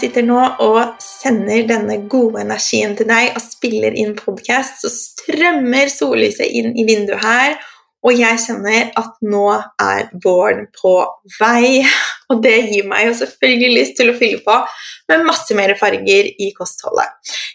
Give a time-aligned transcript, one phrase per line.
[0.00, 5.92] sitter nå og sender denne gode energien til deg og spiller inn podkast, så strømmer
[5.92, 7.58] sollyset inn i vinduet her,
[8.00, 10.94] og jeg kjenner at nå er våren på
[11.36, 11.82] vei.
[12.30, 14.56] Og det gir meg jo selvfølgelig lyst til å fylle på
[15.10, 17.10] med masse mer farger i kostholdet.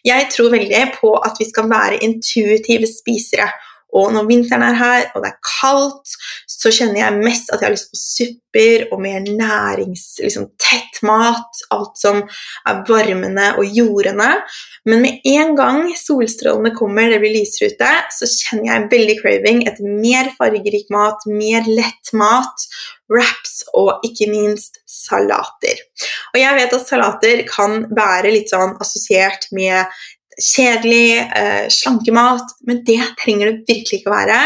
[0.05, 3.47] Jeg tror veldig på at vi skal være intuitive spisere.
[3.95, 6.15] Og når vinteren er her, og det er kaldt,
[6.51, 10.07] så kjenner jeg mest at jeg har lyst på supper og mer nærings...
[10.23, 10.49] Liksom
[11.05, 11.61] mat.
[11.73, 12.21] Alt som
[12.67, 14.31] er varmende og jordende.
[14.85, 19.63] Men med en gang solstrålene kommer, det blir lysere ute, så kjenner jeg veldig craving
[19.65, 22.67] etter mer fargerik mat, mer lett mat,
[23.11, 25.81] wraps og ikke minst salater.
[26.33, 29.85] Og jeg vet at salater kan være litt sånn assosiert med
[30.41, 34.39] kjedelig, eh, slankemat, men det trenger det virkelig ikke å være.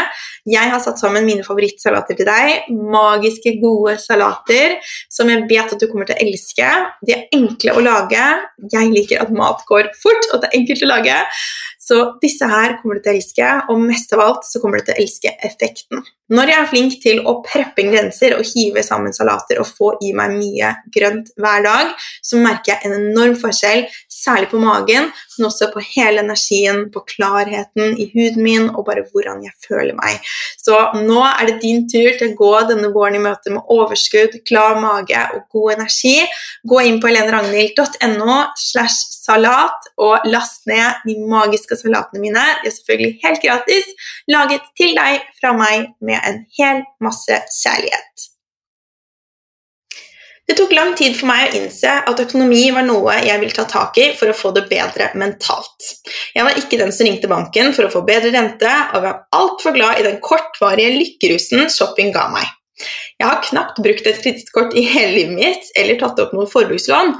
[0.50, 2.70] Jeg har satt sammen mine favorittsalater til deg.
[2.70, 4.78] Magiske, gode salater
[5.10, 6.70] som jeg vet at du kommer til å elske.
[7.06, 8.28] De er enkle å lage.
[8.72, 11.18] Jeg liker at mat går fort, og det er enkelt å lage.
[11.90, 14.86] Så disse her kommer du til å elske, og mest av alt så kommer du
[14.86, 16.04] til å elske effekten.
[16.30, 20.12] Når jeg er flink til å preppe grenser og hive sammen salater og få i
[20.14, 21.90] meg mye grønt hver dag,
[22.22, 23.88] så merker jeg en enorm forskjell,
[24.20, 29.04] særlig på magen, men også på hele energien, på klarheten i huden min og bare
[29.10, 30.20] hvordan jeg føler meg.
[30.60, 34.40] Så nå er det din tur til å gå denne våren i møte med overskudd,
[34.48, 36.16] klar mage og god energi.
[36.68, 42.46] Gå inn på heleneragnhild.no slash salat og last ned de magiske salatene mine.
[42.62, 43.94] De er selvfølgelig helt gratis,
[44.30, 48.29] laget til deg fra meg med en hel masse kjærlighet.
[50.50, 53.62] Det tok lang tid for meg å innse at økonomi var noe jeg ville ta
[53.70, 55.92] tak i for å få det bedre mentalt.
[56.34, 59.76] Jeg var ikke den som ringte banken for å få bedre rente, og var altfor
[59.76, 62.50] glad i den kortvarige lykkerusen shopping ga meg.
[63.20, 67.14] Jeg har knapt brukt et kredittkort i hele livet mitt eller tatt opp noe forbrukslån,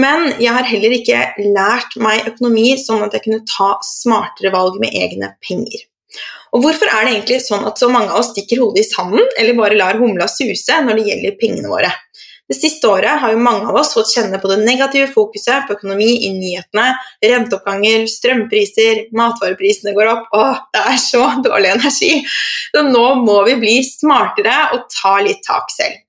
[0.00, 1.20] men jeg har heller ikke
[1.52, 5.84] lært meg økonomi sånn at jeg kunne ta smartere valg med egne penger.
[6.56, 9.28] Og Hvorfor er det egentlig sånn at så mange av oss stikker hodet i sanden
[9.36, 11.92] eller bare lar humla suse når det gjelder pengene våre?
[12.50, 15.76] Det siste året har jo mange av oss fått kjenne på det negative fokuset på
[15.76, 16.88] økonomi i nyhetene.
[17.22, 20.28] Renteoppganger, strømpriser, matvareprisene går opp.
[20.34, 22.12] Åh, det er så dårlig energi!
[22.74, 26.02] Så nå må vi bli smartere og ta litt tak selv.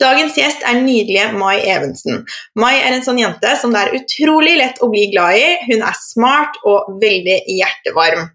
[0.00, 2.22] Dagens gjest er nydelige Mai Evensen.
[2.56, 5.50] Mai er en sånn jente som det er utrolig lett å bli glad i.
[5.66, 8.30] Hun er smart og veldig hjertevarm.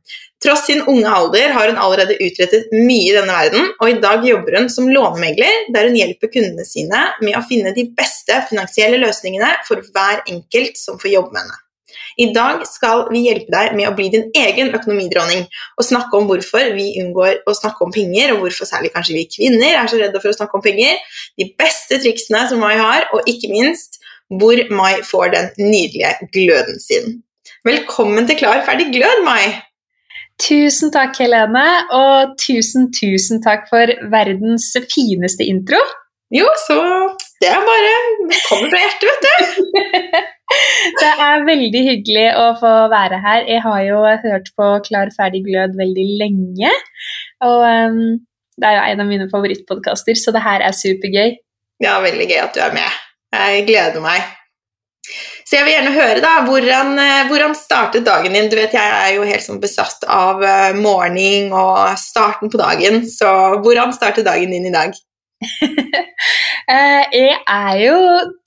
[0.46, 4.26] Tross sin unge alder har hun allerede utrettet mye i denne verden, og i dag
[4.28, 9.00] jobber hun som lånemegler, der hun hjelper kundene sine med å finne de beste finansielle
[9.02, 11.62] løsningene for hver enkelt som får jobbe med henne.
[12.22, 16.30] I dag skal vi hjelpe deg med å bli din egen økonomidronning og snakke om
[16.30, 20.00] hvorfor vi unngår å snakke om penger, og hvorfor særlig kanskje vi kvinner er så
[20.00, 21.00] redde for å snakke om penger,
[21.42, 23.98] de beste triksene som Mai har, og ikke minst
[24.30, 27.24] hvor Mai får den nydelige gløden sin.
[27.66, 29.56] Velkommen til Klar, ferdig, glød, Mai!
[30.42, 31.66] Tusen takk, Helene,
[31.96, 35.80] og tusen, tusen takk for verdens fineste intro.
[36.34, 36.76] Jo, så
[37.40, 37.92] det er bare
[38.30, 40.22] Det kommer fra hjertet, vet du.
[41.02, 43.48] det er veldig hyggelig å få være her.
[43.48, 46.72] Jeg har jo hørt på Klar, ferdig, glød veldig lenge.
[47.46, 48.00] Og um,
[48.60, 51.36] det er jo en av mine favorittpodkaster, så det her er supergøy.
[51.84, 53.00] Ja, veldig gøy at du er med.
[53.36, 54.24] Jeg gleder meg.
[55.46, 58.50] Så jeg vil gjerne høre, da, hvordan, eh, hvordan, startet dagen din?
[58.50, 60.42] Du vet, Jeg er jo helt sånn besatt av
[60.76, 64.96] morning og starten på dagen, så hvordan startet dagen din i dag?
[66.66, 67.98] Eh, jeg er jo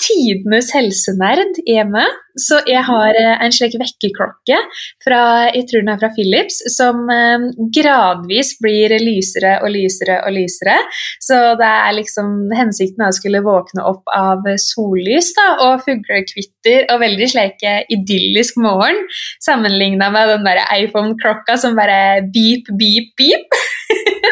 [0.08, 2.04] tidenes helsenerd hjemme,
[2.38, 4.58] så jeg har eh, en slik vekkerklokke
[5.02, 5.20] fra
[5.50, 10.76] jeg tror den er fra Philips, som eh, gradvis blir lysere og lysere og lysere.
[11.24, 16.88] Så det er liksom hensikten er å skulle våkne opp av sollys da, og fuglekvitter
[16.94, 19.04] og veldig slik idyllisk morgen,
[19.44, 23.58] sammenligna med den der iPhone-klokka som bare beep, beep, beep.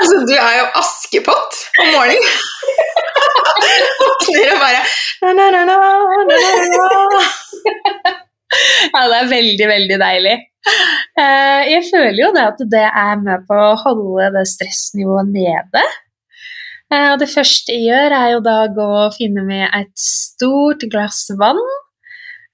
[0.07, 2.35] altså, du er jo Askepott om morgenen.
[4.01, 4.83] Våkner og bare
[5.23, 5.77] na, na, na,
[8.95, 10.35] Ja, det er veldig, veldig deilig.
[11.19, 15.83] Eh, jeg føler jo det at det er med på å holde det stressnivået nede.
[16.93, 19.93] Eh, og det første jeg gjør, er jo da å gå og finne meg et
[20.01, 21.63] stort glass vann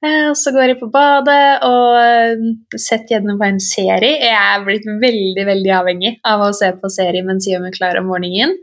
[0.02, 2.40] Eh, så går jeg på badet og eh,
[2.74, 4.16] setter gjennom på en serie.
[4.18, 8.00] Jeg er blitt veldig veldig avhengig av å se på serie mens jeg gjør klar
[8.00, 8.56] om morgenen.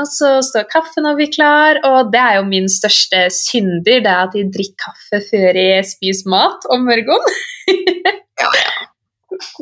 [0.00, 4.12] Og så står kaffen og blir klar, og det er jo min største synder, det
[4.12, 7.40] er at jeg drikker kaffe før jeg spiser mat om morgenen.
[8.42, 8.72] ja, ja.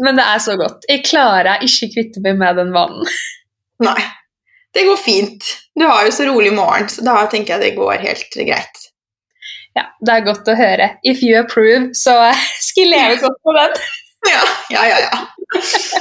[0.02, 0.86] Men det er så godt.
[0.90, 3.06] Jeg klarer ikke kvitte meg med den vanen.
[3.86, 4.00] Nei,
[4.74, 5.54] det går fint.
[5.78, 8.89] Du har jo så rolig morgen, så da tenker jeg det går helt greit.
[9.78, 10.88] Ja, det er godt å høre.
[11.06, 12.17] If you approve, så
[12.67, 13.81] skal jeg leve godt på den.
[14.28, 14.96] Ja, ja, ja.
[15.00, 16.00] ja.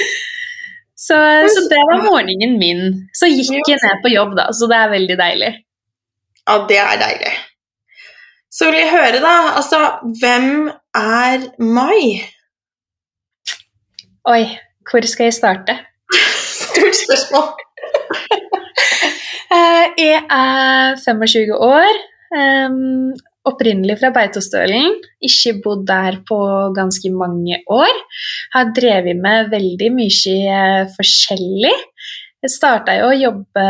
[1.02, 1.16] Så,
[1.50, 2.82] så, det var morgenen min.
[3.12, 5.48] Så gikk jeg ned på jobb, da, så det er veldig deilig.
[6.46, 7.32] Ja, det er deilig.
[8.54, 9.80] Så vil jeg høre, da, altså
[10.20, 12.22] Hvem er Mai?
[14.30, 14.44] Oi,
[14.86, 15.76] hvor skal jeg starte?
[16.46, 17.50] Stort spørsmål.
[19.52, 21.98] Eh, jeg er 25 år.
[22.32, 23.12] Um,
[23.48, 24.98] opprinnelig fra Beitostølen.
[25.24, 26.38] Ikke bodd der på
[26.76, 28.02] ganske mange år.
[28.54, 31.74] Har drevet med veldig mye eh, forskjellig.
[32.42, 33.64] Jeg starta jo å jobbe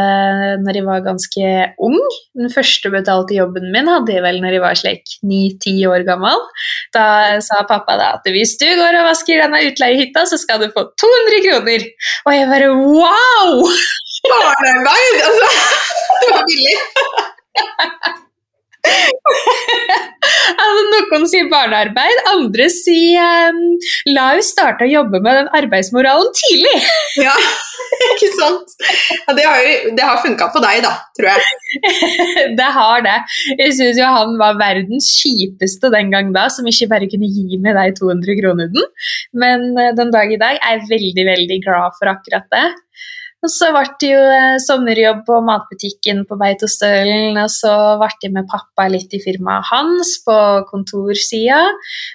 [0.62, 1.49] når jeg var ganske
[1.85, 1.99] ung.
[2.38, 6.41] Den første betalte jobben min hadde jeg vel når jeg var slik ni-ti år gammel.
[6.97, 7.05] Da
[7.44, 10.87] sa pappa da at hvis du går og vasker denne utleiehytta, så skal du få
[11.05, 11.87] 200 kroner.
[12.25, 13.61] Og jeg bare wow!
[14.32, 15.23] Barnearbeid!
[15.29, 15.53] Altså,
[16.23, 16.76] det var billig.
[20.62, 23.61] Altså, noen sier barnearbeid, andre sier um,
[24.11, 26.75] la henne starte å jobbe med den arbeidsmoralen tidlig.
[27.26, 27.34] ja,
[28.14, 28.75] ikke sant?
[29.26, 31.40] Ja, det har, jo, det har funka på deg, da, tror jeg.
[32.58, 33.19] det har det.
[33.61, 37.61] Jeg syns jo han var verdens kjipeste den gang da, som ikke bare kunne gi
[37.62, 38.87] meg de 200 kronene.
[39.37, 42.67] Men uh, den dag i dag er jeg veldig, veldig glad for akkurat det.
[43.43, 48.35] Og så ble det jo eh, sommerjobb på matbutikken på Beitostølen, og så ble jeg
[48.37, 50.37] med pappa litt i firmaet hans på
[50.69, 51.59] kontorsida.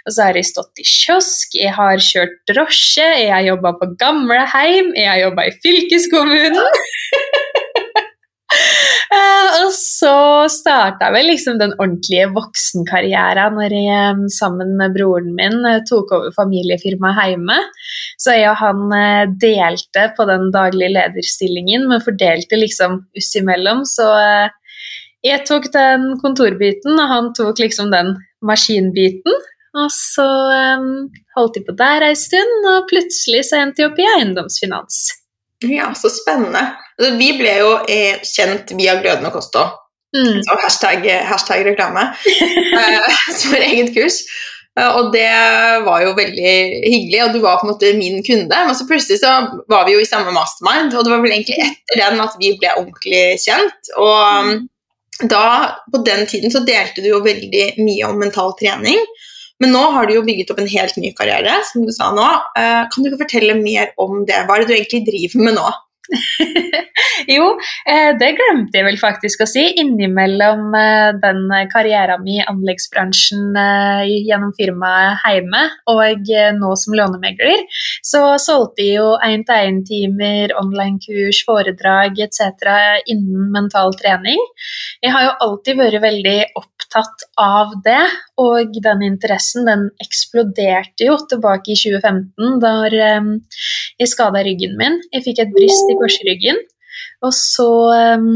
[0.08, 3.92] Og så har jeg stått i kiosk, jeg har kjørt drosje, jeg har jobba på
[4.00, 6.64] gamleheim, jeg har jobba i fylkeskommunen.
[9.08, 10.16] Uh, og så
[10.52, 16.34] starta vel liksom den ordentlige voksenkarrieren når jeg sammen med broren min uh, tok over
[16.36, 17.56] familiefirmaet hjemme.
[18.20, 23.86] Så jeg og han uh, delte på den daglige lederstillingen, men fordelte liksom oss imellom.
[23.88, 24.08] Så
[25.24, 29.46] jeg tok den kontorbiten, og han tok liksom den maskinbiten.
[29.78, 30.26] Og så
[31.38, 35.02] holdt jeg på der ei stund, og plutselig så endte jeg opp i eiendomsfinans.
[35.66, 36.62] Ja, så spennende.
[36.98, 39.74] Altså, vi ble jo eh, kjent via Glødende kosthold.
[40.16, 40.44] Mm.
[40.46, 42.06] Så hashtag, hashtag reklame.
[42.82, 44.22] eh, som eget kurs.
[44.78, 45.30] Eh, og det
[45.86, 46.54] var jo veldig
[46.86, 48.64] hyggelig, og du var på en måte min kunde.
[48.70, 49.34] Men så plutselig så
[49.72, 52.54] var vi jo i samme mastermind, og det var vel egentlig etter den at vi
[52.60, 53.94] ble ordentlig kjent.
[53.98, 54.60] Og mm.
[55.34, 55.48] da,
[55.94, 59.02] på den tiden så delte du jo veldig mye om mental trening.
[59.64, 62.28] Men nå har du jo bygget opp en helt ny karriere, som du sa nå.
[62.60, 64.44] Eh, kan du ikke fortelle mer om det?
[64.46, 65.68] Hva er det du egentlig driver med nå?
[67.36, 67.48] jo,
[67.90, 69.64] eh, det glemte jeg vel faktisk å si.
[69.82, 73.56] Innimellom eh, den karrieren min i anleggsbransjen
[74.28, 77.64] gjennom firmaet Heime og nå som lånemegler,
[78.06, 82.44] så solgte jeg jo én-til-én-timer, online-kurs, foredrag etc.
[83.10, 84.42] innen mental trening.
[85.04, 88.04] Jeg har jo alltid vært veldig opptatt av det,
[88.42, 95.00] og den interessen den eksploderte jo tilbake i 2015 da jeg skada ryggen min.
[95.14, 96.62] Jeg fikk et bryst i korsryggen.
[97.26, 97.68] Og så
[98.18, 98.32] um,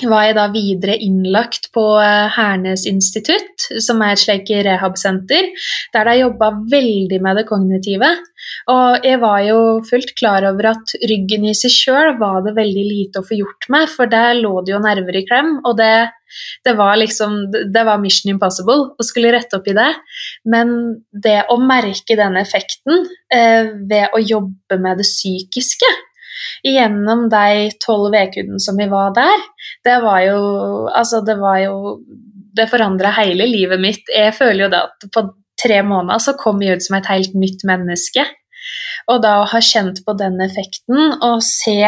[0.00, 5.50] var jeg da videre innlagt på eh, Hernes institutt, som er et slikt rehabsenter,
[5.92, 8.08] der de jobba veldig med det kognitive.
[8.72, 12.84] Og jeg var jo fullt klar over at ryggen i seg sjøl var det veldig
[12.88, 15.92] lite å få gjort med, for der lå det jo nerver i klem, og det,
[16.64, 19.90] det var liksom Det var mission impossible å skulle rette opp i det.
[20.48, 20.72] Men
[21.12, 25.92] det å merke denne effekten eh, ved å jobbe med det psykiske
[26.66, 29.46] gjennom de tolv ukene som vi var der,
[29.84, 30.40] det var jo
[30.92, 32.00] Altså, det var jo
[32.52, 34.08] Det forandra hele livet mitt.
[34.12, 35.22] Jeg føler jo da at på
[35.62, 38.26] tre måneder så kom jeg ut som et helt nytt menneske.
[39.10, 41.78] Og da å ha kjent på den effekten og se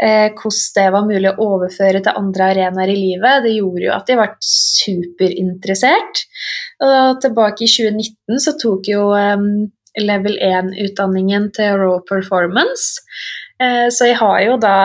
[0.00, 3.92] eh, hvordan det var mulig å overføre til andre arenaer i livet, det gjorde jo
[3.94, 6.24] at jeg ble superinteressert.
[6.88, 9.52] Og tilbake i 2019 så tok jo um,
[10.00, 13.02] level 1-utdanningen til Raw Performance.
[13.60, 14.76] Eh, så jeg har jo da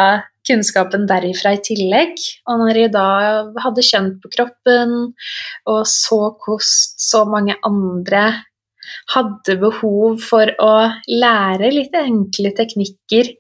[0.48, 2.20] kunnskapen derifra i tillegg.
[2.48, 3.08] Og når jeg da
[3.64, 4.94] hadde kjent på kroppen
[5.68, 6.70] og så hvordan
[7.08, 8.30] så mange andre
[9.12, 10.74] hadde behov for å
[11.12, 13.34] lære litt enkle teknikker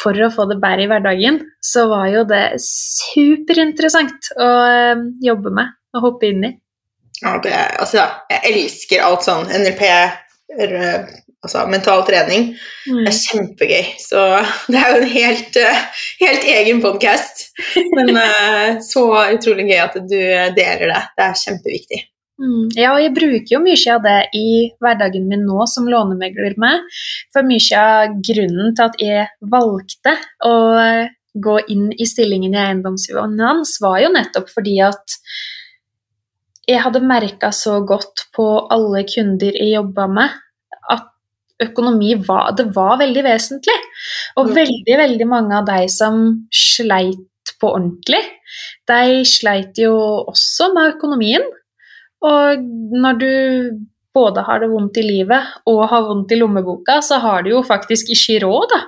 [0.00, 5.54] for å få det bedre i hverdagen, så var jo det superinteressant å eh, jobbe
[5.54, 6.54] med og hoppe inn i.
[7.18, 9.82] Ja, det, altså, jeg elsker alt sånn NLP,
[10.56, 12.52] altså mental trening.
[12.88, 13.00] Mm.
[13.04, 13.88] Det er kjempegøy.
[14.02, 14.26] Så
[14.72, 17.48] det er jo en helt, eh, helt egen podkast.
[17.96, 20.20] Men eh, så utrolig gøy at du
[20.58, 21.02] deler det.
[21.18, 22.04] Det er kjempeviktig.
[22.38, 22.68] Mm.
[22.78, 26.84] Ja, og jeg bruker jo mye av det i hverdagen min nå som lånemegler med.
[27.34, 30.14] For mye av grunnen til at jeg valgte
[30.46, 30.54] å
[31.38, 35.18] gå inn i stillingen i eiendomsfinans, var jo nettopp fordi at
[36.68, 40.34] jeg hadde merka så godt på alle kunder jeg jobba med,
[40.92, 41.06] at
[41.64, 43.76] økonomi var, det var veldig vesentlig.
[44.38, 46.20] Og veldig, veldig mange av de som
[46.54, 47.24] sleit
[47.58, 48.20] på ordentlig,
[48.86, 49.94] de sleit jo
[50.28, 51.46] også med økonomien.
[52.28, 53.32] Og når du
[54.14, 57.64] både har det vondt i livet og har vondt i lommeboka, så har du jo
[57.66, 58.80] faktisk ikke råd da,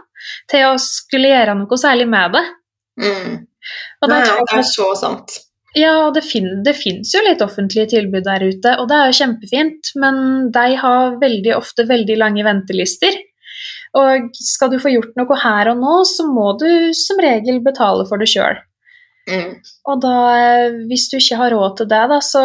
[0.51, 2.45] til å skulle gjøre noe særlig med det.
[3.01, 3.39] Mm.
[4.11, 5.41] Nei, det er så sant.
[5.79, 9.19] Ja, det, fin det fins jo litt offentlige tilbud der ute, og det er jo
[9.21, 10.17] kjempefint, men
[10.55, 13.19] de har veldig ofte veldig lange ventelister.
[13.99, 18.07] Og skal du få gjort noe her og nå, så må du som regel betale
[18.09, 18.59] for det sjøl.
[19.31, 19.57] Mm.
[19.91, 22.45] Og da, eh, hvis du ikke har råd til det, da, så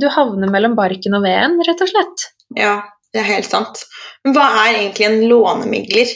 [0.00, 2.28] du havner mellom barken og veden, rett og slett.
[2.56, 2.76] Ja,
[3.12, 3.84] det er helt sant.
[4.24, 6.14] Men hva er egentlig en lånemegler?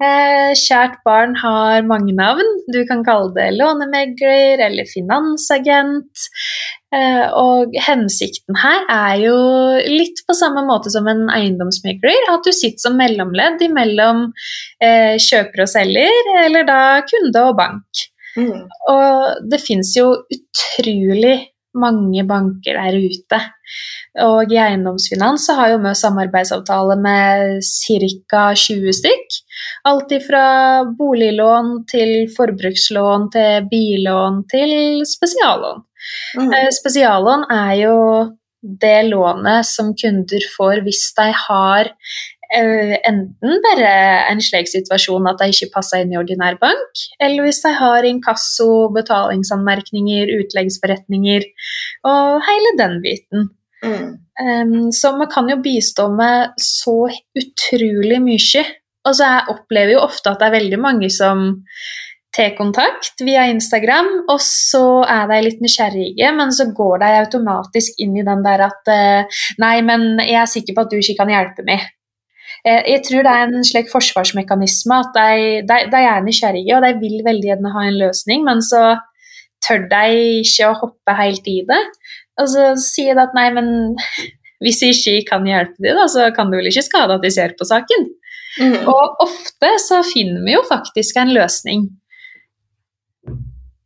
[0.00, 2.46] Eh, kjært barn har mange navn.
[2.72, 6.24] Du kan kalle det lånemegler eller finansagent.
[6.90, 9.36] Eh, og hensikten her er jo
[9.92, 12.32] litt på samme måte som en eiendomsmegler.
[12.32, 14.30] At du sitter som mellomledd mellom
[14.80, 18.04] eh, kjøper og selger, eller da kunde og bank.
[18.40, 18.66] Mm.
[18.88, 21.36] Og det fins jo utrolig
[21.74, 23.40] mange banker der ute.
[24.26, 28.48] Og i eiendomsfinans så har jo vi samarbeidsavtale med ca.
[28.54, 29.38] 20 stykk.
[29.86, 30.44] Alt ifra
[30.98, 34.74] boliglån til forbrukslån til billån til
[35.06, 35.86] spesiallån.
[36.38, 36.52] Mm.
[36.56, 37.96] Eh, Spesiallån er jo
[38.60, 41.92] det lånet som kunder får hvis de har
[42.50, 43.92] enten bare
[44.30, 48.08] en slik situasjon at de ikke passer inn i ordinær bank, eller hvis de har
[48.08, 51.46] inkasso, betalingsanmerkninger, utleggsforretninger
[52.10, 53.48] og hele den biten.
[53.84, 54.10] Mm.
[54.40, 57.06] Um, så man kan jo bistå med så
[57.38, 58.66] utrolig mye.
[59.08, 61.54] Og så jeg opplever jo ofte at det er veldig mange som
[62.36, 67.98] tar kontakt via Instagram, og så er de litt nysgjerrige, men så går de automatisk
[68.04, 71.18] inn i den der at eh, Nei, men jeg er sikker på at du ikke
[71.22, 71.88] kan hjelpe meg.
[72.66, 76.84] Eh, Jeg tror det er en slik forsvarsmekanisme at de, de, de er nysgjerrige, og
[76.84, 78.98] de vil veldig gjerne ha en løsning, men så
[79.64, 80.04] tør de
[80.42, 81.80] ikke å hoppe helt i det.
[82.40, 83.70] Og så sier de at nei, men
[84.64, 87.32] hvis jeg ikke kan hjelpe dem, da, så kan det vel ikke skade at de
[87.32, 88.08] ser på saken.
[88.60, 88.76] Mm.
[88.90, 91.86] Og ofte så finner vi jo faktisk en løsning.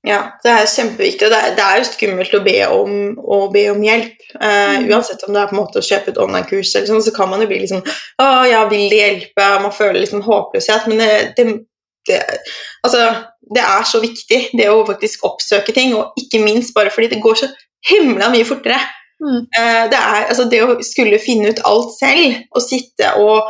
[0.04, 1.30] Ja, det er kjempeviktig.
[1.32, 4.18] Det er, det er jo skummelt å be om, å be om hjelp.
[4.36, 4.90] Eh, Mm.
[4.92, 7.30] uansett om det er på en måte å kjøpe et online-kurs, eller sånn, så kan
[7.30, 7.80] man jo bli liksom
[8.20, 9.46] Å ja, vil det hjelpe?
[9.62, 10.86] Man føler liksom håpløshet.
[10.90, 11.46] Men det, det,
[12.08, 12.18] det,
[12.84, 13.06] altså,
[13.54, 15.94] det er så viktig, det å faktisk oppsøke ting.
[15.96, 17.48] Og ikke minst bare fordi det går så
[17.88, 18.80] himla mye fortere.
[19.24, 19.40] Mm.
[19.56, 23.48] Eh, det, er, altså, det å skulle finne ut alt selv, og sitte og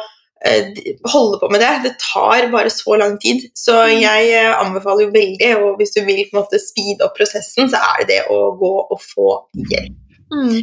[1.08, 3.46] holde på med det, det tar bare så lang tid.
[3.56, 7.16] Så jeg eh, anbefaler jo veldig, og hvis du vil på en måte speede opp
[7.16, 9.30] prosessen, så er det det å gå og få
[9.70, 9.96] hjelp.
[10.34, 10.60] Mm.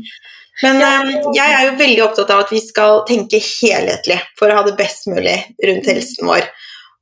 [0.61, 4.59] Men eh, jeg er jo veldig opptatt av at vi skal tenke helhetlig for å
[4.59, 6.45] ha det best mulig rundt helsen vår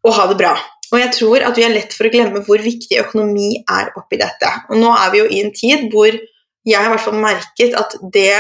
[0.07, 0.53] og ha det bra.
[0.89, 4.17] Og jeg tror at vi har lett for å glemme hvor viktig økonomi er oppi
[4.21, 4.50] dette.
[4.71, 7.75] Og nå er vi jo i en tid hvor jeg har i hvert fall merket
[7.77, 8.33] at det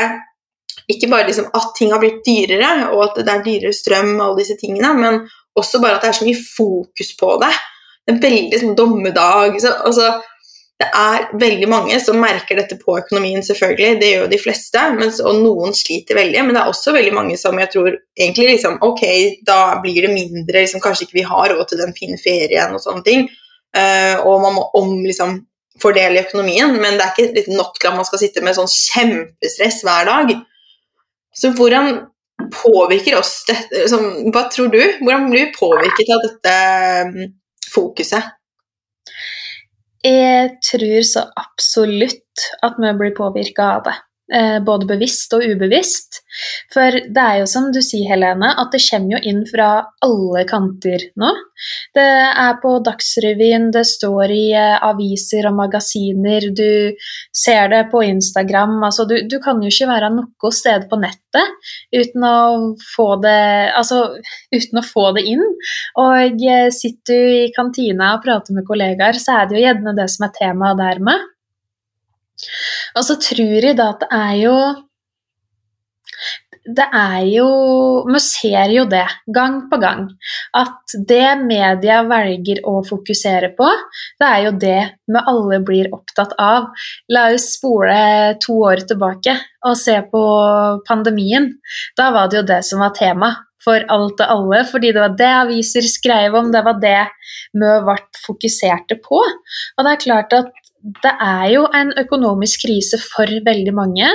[0.89, 4.25] ikke bare liksom at ting har blitt dyrere, og at det er dyrere strøm og
[4.25, 5.21] alle disse tingene, men
[5.59, 7.53] også bare at det er så mye fokus på det.
[8.07, 9.57] Det er veldig sånn dommedag.
[9.61, 10.11] Så, altså,
[10.79, 13.99] det er veldig mange som merker dette på økonomien, selvfølgelig.
[13.99, 16.45] Det gjør jo de fleste, mens, og noen sliter veldig.
[16.45, 19.03] Men det er også veldig mange som jeg tror egentlig liksom Ok,
[19.45, 22.81] da blir det mindre, liksom, kanskje ikke vi har råd til den fine ferien og
[22.85, 23.27] sånne ting.
[23.75, 25.41] Uh, og man må om liksom
[25.79, 29.83] fordele økonomien, men det er ikke nok til at man skal sitte med sånn kjempestress
[29.85, 30.33] hver dag.
[31.35, 32.01] Så hvordan
[32.63, 34.79] påvirker oss dette liksom, Hva tror du?
[35.01, 36.57] Hvordan blir vi påvirket av dette
[37.09, 37.33] mm,
[37.73, 38.35] fokuset?
[40.05, 43.95] Jeg tror så absolutt at vi blir påvirka av det.
[44.29, 46.19] Eh, både bevisst og ubevisst.
[46.69, 49.69] For det er jo som du sier, Helene, at det kommer jo inn fra
[50.05, 51.31] alle kanter nå.
[51.97, 52.05] Det
[52.43, 56.93] er på Dagsrevyen, det står i eh, aviser og magasiner, du
[57.33, 58.77] ser det på Instagram.
[58.85, 62.37] Altså, du, du kan jo ikke være noe sted på nettet uten å
[62.93, 63.41] få det,
[63.81, 64.03] altså,
[64.59, 65.43] uten å få det inn.
[66.05, 69.97] Og eh, sitter du i kantina og prater med kollegaer, så er det jo gjerne
[69.97, 71.29] det som er temaet dermed.
[72.97, 74.59] Og så tror jeg da at det er jo
[76.69, 77.47] Det er jo
[78.13, 79.05] Vi ser jo det
[79.35, 80.05] gang på gang.
[80.55, 83.67] At det media velger å fokusere på,
[84.21, 84.79] det er jo det
[85.09, 86.69] vi alle blir opptatt av.
[87.09, 90.23] La oss spole to år tilbake og se på
[90.87, 91.51] pandemien.
[91.97, 95.15] Da var det jo det som var tema for alt og alle, fordi det var
[95.19, 97.01] det aviser skrev om, det var det
[97.53, 99.19] vi ble fokuserte på.
[99.19, 100.51] Og det er klart at
[101.03, 104.09] det er jo en økonomisk krise for veldig mange,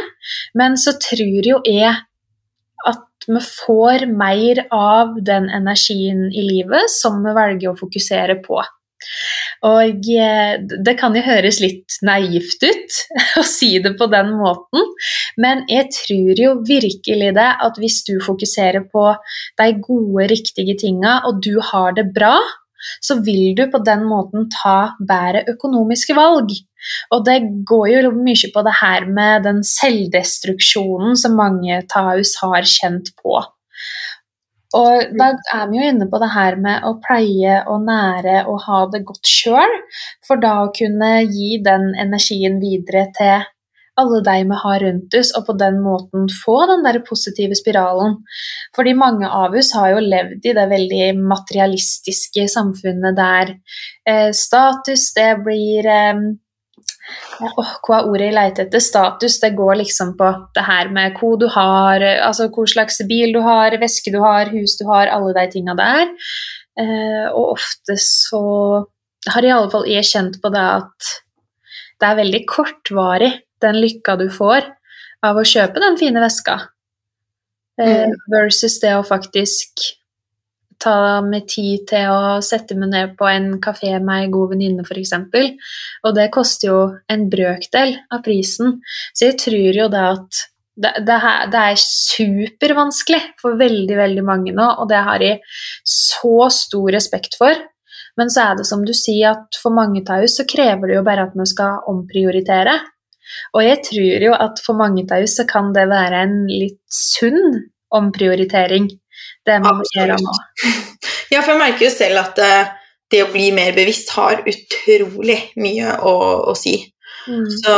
[0.56, 1.92] men så tror jo jeg
[2.84, 8.62] at vi får mer av den energien i livet som vi velger å fokusere på.
[9.68, 12.98] Og eh, det kan jo høres litt naivt ut
[13.40, 14.90] å si det på den måten,
[15.40, 19.10] men jeg tror jo virkelig det at hvis du fokuserer på
[19.60, 22.36] de gode, riktige tinga, og du har det bra,
[23.02, 26.52] så vil du på den måten ta bedre økonomiske valg.
[27.14, 27.38] Og det
[27.68, 33.40] går jo mye på det her med den selvdestruksjonen som mange taus har kjent på.
[34.74, 38.62] Og da er vi jo inne på det her med å pleie og nære og
[38.66, 39.76] ha det godt sjøl,
[40.26, 43.46] for da å kunne gi den energien videre til
[44.00, 48.16] alle de vi har rundt oss, og på den måten få den der positive spiralen.
[48.76, 53.54] Fordi mange av oss har jo levd i det veldig materialistiske samfunnet der
[54.08, 56.24] eh, status, det blir eh,
[57.44, 58.80] Oh, hva er ordet jeg leter etter?
[58.80, 59.36] Status.
[59.42, 63.42] Det går liksom på det her med hvor du har, altså hvor slags bil du
[63.44, 66.14] har, veske du har, hus du har, alle de tinga der.
[66.80, 68.40] Eh, og ofte så
[69.34, 71.12] har i alle fall jeg kjent på det at
[72.00, 73.32] det er veldig kortvarig,
[73.64, 74.70] den lykka du får
[75.24, 76.60] av å kjøpe den fine veska,
[77.80, 78.16] eh, mm.
[78.32, 79.90] versus det å faktisk
[80.84, 84.84] ta meg tid til å sette meg ned på en kafé med ei god venninne,
[84.84, 85.14] f.eks.
[86.04, 86.80] Og det koster jo
[87.10, 88.80] en brøkdel av prisen.
[89.14, 90.42] Så jeg tror jo det at
[90.74, 91.18] det, det,
[91.52, 95.38] det er supervanskelig for veldig, veldig mange nå, og det har jeg
[95.86, 97.54] så stor respekt for.
[98.18, 100.98] Men så er det som du sier, at for mange av oss så krever det
[100.98, 102.76] jo bare at vi skal omprioritere.
[103.54, 106.80] Og jeg tror jo at for mange av oss så kan det være en litt
[106.92, 107.62] sunn
[107.94, 108.88] omprioritering
[109.46, 110.38] det man gjør nå.
[111.32, 112.72] Ja, for jeg merker jo selv at uh,
[113.10, 116.12] det å bli mer bevisst har utrolig mye å,
[116.50, 116.76] å si.
[117.28, 117.46] Mm.
[117.50, 117.74] Så,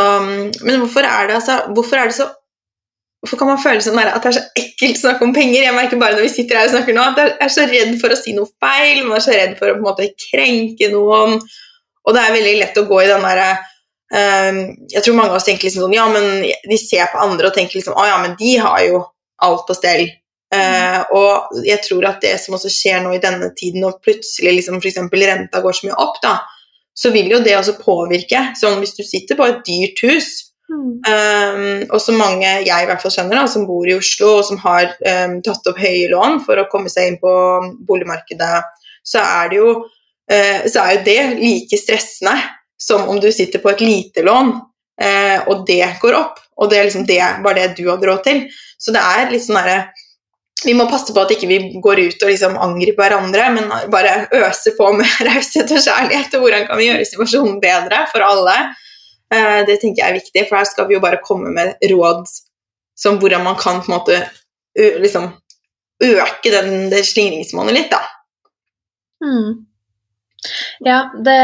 [0.67, 2.25] men hvorfor er det altså Hvorfor er det så
[3.23, 5.65] Hvorfor kan man føle sånn at det er så ekkelt å snakke om penger?
[5.65, 7.95] Jeg merker bare når vi sitter her og snakker nå, at jeg er så redd
[7.99, 10.91] for å si noe feil, man er så redd for å på en måte krenke
[10.93, 11.41] noen.
[12.07, 13.49] Og det er veldig lett å gå i den derre
[14.13, 17.57] Jeg tror mange av oss tenker liksom sånn Ja, men de ser på andre og
[17.57, 19.01] tenker liksom Å ja, men de har jo
[19.43, 20.07] alt på stell.
[20.55, 24.61] Uh, og jeg tror at det som også skjer nå i denne tiden, når plutselig
[24.61, 25.01] liksom f.eks.
[25.11, 26.37] renta går så mye opp, da,
[26.97, 28.53] så vil jo det også påvirke.
[28.59, 30.31] Sånn hvis du sitter på et dyrt hus,
[30.71, 30.87] mm.
[31.11, 34.47] um, og så mange jeg i hvert fall skjønner, da, som bor i Oslo og
[34.49, 37.35] som har um, tatt opp høye lån for å komme seg inn på
[37.89, 38.63] boligmarkedet,
[39.07, 39.75] så er det jo,
[40.31, 42.39] uh, så er jo det like stressende
[42.79, 44.53] som om du sitter på et lite lån,
[45.03, 46.41] eh, og det går opp.
[46.57, 48.43] Og det, liksom, det var det du hadde råd til.
[48.81, 49.87] Så det er litt sånn derre
[50.65, 53.67] vi må passe på at ikke vi ikke går ut og liksom angriper hverandre, men
[53.93, 56.33] bare øser på med raushet og kjærlighet.
[56.35, 58.57] Og hvordan kan vi gjøre situasjonen bedre for alle?
[59.35, 62.25] Eh, det tenker jeg er viktig, for her skal vi jo bare komme med råd
[62.97, 64.23] som hvordan man kan på en måte
[64.77, 65.29] liksom
[66.05, 68.03] øke den, det slingringsmonnet litt, da.
[69.25, 69.67] Mm.
[70.85, 71.37] Ja, det,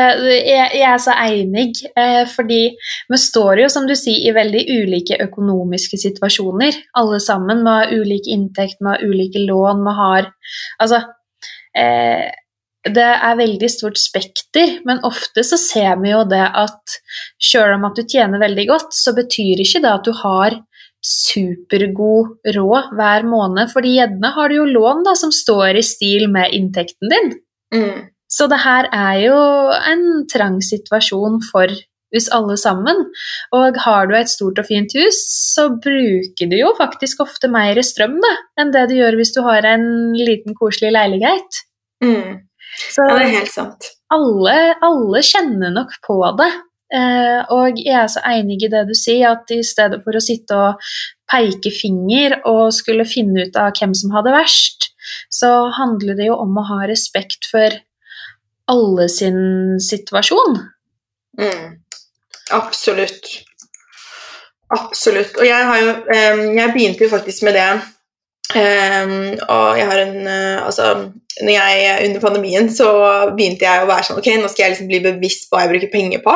[0.47, 2.61] jeg, jeg, er så enig, eh, fordi
[3.11, 6.79] vi står jo, som du sier, i veldig ulike økonomiske situasjoner.
[6.99, 7.65] Alle sammen.
[7.65, 10.31] Vi har ulik inntekt, vi har ulike lån, vi har
[10.83, 10.99] Altså
[11.79, 12.29] eh,
[12.83, 16.99] Det er veldig stort spekter, men ofte så ser vi jo det at
[17.43, 20.59] selv om at du tjener veldig godt, så betyr ikke det at du har
[21.03, 26.29] supergod råd hver måned, fordi gjerne har du jo lån da, som står i stil
[26.31, 27.33] med inntekten din.
[27.75, 28.12] Mm.
[28.33, 29.39] Så det her er jo
[29.93, 31.73] en trang situasjon for
[32.17, 33.05] oss alle sammen.
[33.57, 35.21] Og har du et stort og fint hus,
[35.55, 39.43] så bruker du jo faktisk ofte mer strøm da, enn det du gjør hvis du
[39.47, 41.63] har en liten, koselig leilighet.
[42.05, 42.43] Mm.
[42.93, 43.89] Så ja, det er helt sant.
[44.13, 46.53] Alle, alle kjenner nok på det.
[46.93, 50.25] Eh, og jeg er så enig i det du sier, at i stedet for å
[50.25, 50.91] sitte og
[51.33, 54.91] peke finger og skulle finne ut av hvem som hadde verst,
[55.33, 57.73] så handler det jo om å ha respekt for
[58.71, 60.59] alle sin situasjon.
[61.41, 61.81] Mm.
[62.53, 63.31] Absolutt.
[64.73, 65.37] Absolutt.
[65.37, 65.91] Og jeg har jo
[66.57, 67.71] Jeg begynte jo faktisk med det
[68.53, 72.89] og jeg har en uh, Altså, når jeg under pandemien så
[73.37, 75.73] begynte jeg å være sånn Ok, nå skal jeg liksom bli bevisst på hva jeg
[75.73, 76.35] bruker penger på.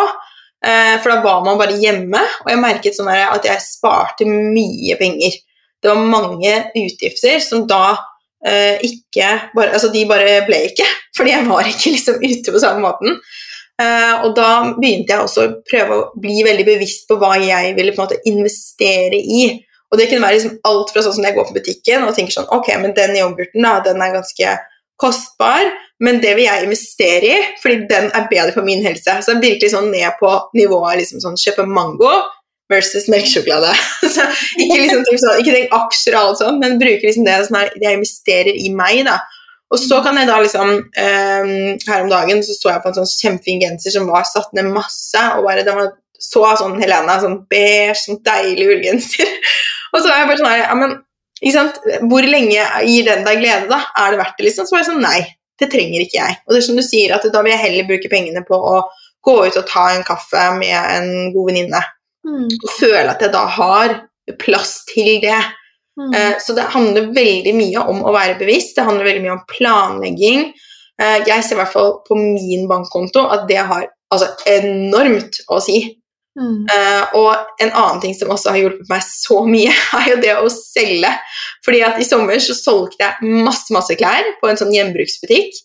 [0.66, 4.96] Eh, for da var man bare hjemme, og jeg merket sånn at jeg sparte mye
[4.98, 5.36] penger.
[5.82, 8.06] Det var mange utgifter som da uh,
[8.86, 12.84] ikke bare, altså De bare ble ikke, fordi jeg var ikke liksom ute på samme
[12.84, 13.18] måten.
[13.76, 17.74] Uh, og da begynte jeg også å prøve å bli veldig bevisst på hva jeg
[17.76, 19.50] ville på en måte investere i.
[19.92, 22.34] Og det kunne være liksom alt fra sånn som jeg går på butikken og tenker
[22.34, 24.54] sånn Ok, men den yoghurten da, den er ganske
[24.96, 25.68] kostbar,
[26.00, 29.18] men det vil jeg investere i, fordi den er bedre for min helse.
[29.20, 32.14] Så jeg er virkelig sånn ned på nivået liksom sånn kjøpe mango
[32.72, 33.72] versus melkesjokolade.
[34.14, 34.26] så
[34.58, 37.72] ikke liksom sånn, ikke tenk aksjer og alt sånt, men bruker liksom det sånn her,
[37.82, 39.20] jeg investerer i meg, da.
[39.74, 41.48] Og så kan jeg da liksom um,
[41.88, 44.68] Her om dagen så så jeg på en sånn kjempefin genser som var satt ned
[44.70, 45.90] masse, og bare den var
[46.22, 49.32] så sånn Helena, sånn beige, sånn deilig ullgenser.
[49.92, 50.94] og så var jeg bare sånn ja, men,
[51.40, 51.80] ikke sant?
[52.08, 53.82] Hvor lenge gir den deg glede, da?
[54.00, 54.68] Er det verdt det, liksom?
[54.68, 55.18] Så var jeg sånn nei,
[55.60, 56.38] det trenger ikke jeg.
[56.46, 58.78] Og det er som du sier, at da vil jeg heller bruke pengene på å
[59.26, 61.82] gå ut og ta en kaffe med en god venninne.
[62.26, 62.48] Mm.
[62.50, 63.96] Og føle at jeg da har
[64.42, 65.38] plass til det.
[66.00, 66.12] Mm.
[66.12, 69.44] Eh, så det handler veldig mye om å være bevisst, det handler veldig mye om
[69.50, 70.48] planlegging.
[71.00, 75.60] Eh, jeg ser i hvert fall på min bankkonto at det har altså, enormt å
[75.62, 75.80] si.
[76.36, 76.66] Mm.
[76.68, 80.34] Uh, og en annen ting som også har hjulpet meg så mye, er jo det
[80.36, 81.12] å selge.
[81.64, 85.56] Fordi at i sommer så solgte jeg masse, masse klær på en sånn gjenbruksbutikk.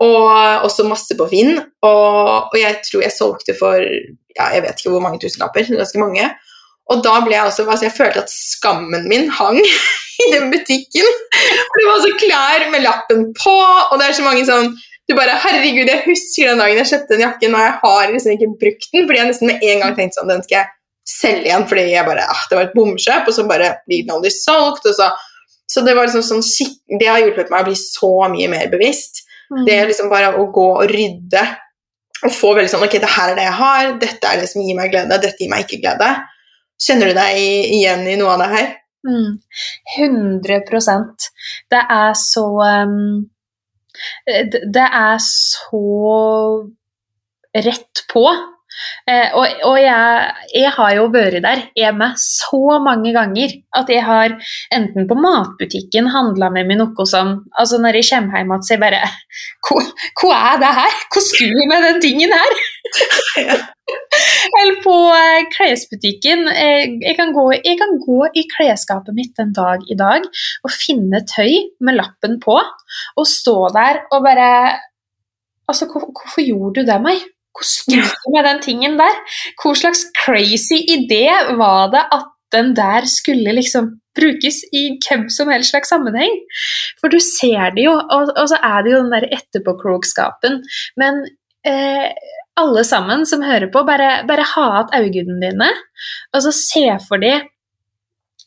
[0.00, 1.58] Og også masse på Finn.
[1.84, 5.68] Og, og jeg tror jeg solgte for ja, jeg vet ikke hvor mange tusenlapper.
[5.68, 6.28] Ganske mange.
[6.90, 9.60] Og da ble jeg også altså Jeg følte at skammen min hang
[10.24, 11.10] i den butikken.
[11.34, 13.56] For det var så klær med lappen på,
[13.90, 14.72] og det er så mange sånn
[15.10, 18.34] du bare Herregud, jeg husker den dagen jeg kjøpte den jakken, og jeg har liksom
[18.36, 19.08] ikke brukt den.
[19.08, 20.70] Fordi jeg nesten med en gang tenkte sånn Den skal jeg
[21.10, 24.14] selge igjen, fordi jeg bare, ah, det var et bomkjøp, og så bare blir den
[24.14, 24.86] aldri solgt.
[24.86, 25.10] og så
[25.70, 29.22] så det var liksom sånn det har hjulpet meg å bli så mye mer bevisst.
[29.50, 29.64] Mm.
[29.66, 31.42] Det er liksom bare å gå og rydde
[32.20, 34.62] og få veldig sånn Ok, det her er det jeg har, dette er det som
[34.62, 36.10] gir meg glede, dette gir meg ikke glede.
[36.80, 38.68] Kjenner du deg igjen i noe av det her?
[39.08, 39.38] Mm,
[39.96, 40.60] 100
[41.72, 43.30] Det er så um,
[44.28, 45.84] Det er så
[47.56, 48.24] rett på.
[49.08, 54.04] Eh, og, og jeg, jeg, har jo vært der hjemme så mange ganger at jeg
[54.06, 54.36] har
[54.74, 58.74] enten på matbutikken handla med meg noe som altså Når jeg kommer hjem igjen, så
[58.74, 59.02] jeg bare
[60.20, 60.96] hva, er det her?
[61.12, 62.56] Hva skulle jeg med den tingen her?
[64.60, 66.46] Eller på eh, klesbutikken.
[66.48, 70.26] Jeg, eh, jeg, kan gå, jeg, kan gå, i klesskapet mitt en dag i dag
[70.64, 74.52] og finne tøy med lappen på, og stå der og bare
[75.70, 77.20] Altså, hvorfor gjorde du det, meg?
[77.90, 78.00] Du
[78.34, 79.16] med den tingen der?
[79.62, 81.26] Hvor slags crazy idé
[81.58, 86.34] var det at den der skulle liksom brukes i hvem som helst slags sammenheng?
[87.00, 90.60] For du ser det jo, og, og så er det jo den der etterpåklokskapen.
[91.00, 91.22] Men
[91.66, 92.10] eh,
[92.60, 94.68] alle sammen som hører på, bare, bare ha
[94.98, 95.70] igjen øynene dine,
[96.34, 97.46] og så se for dem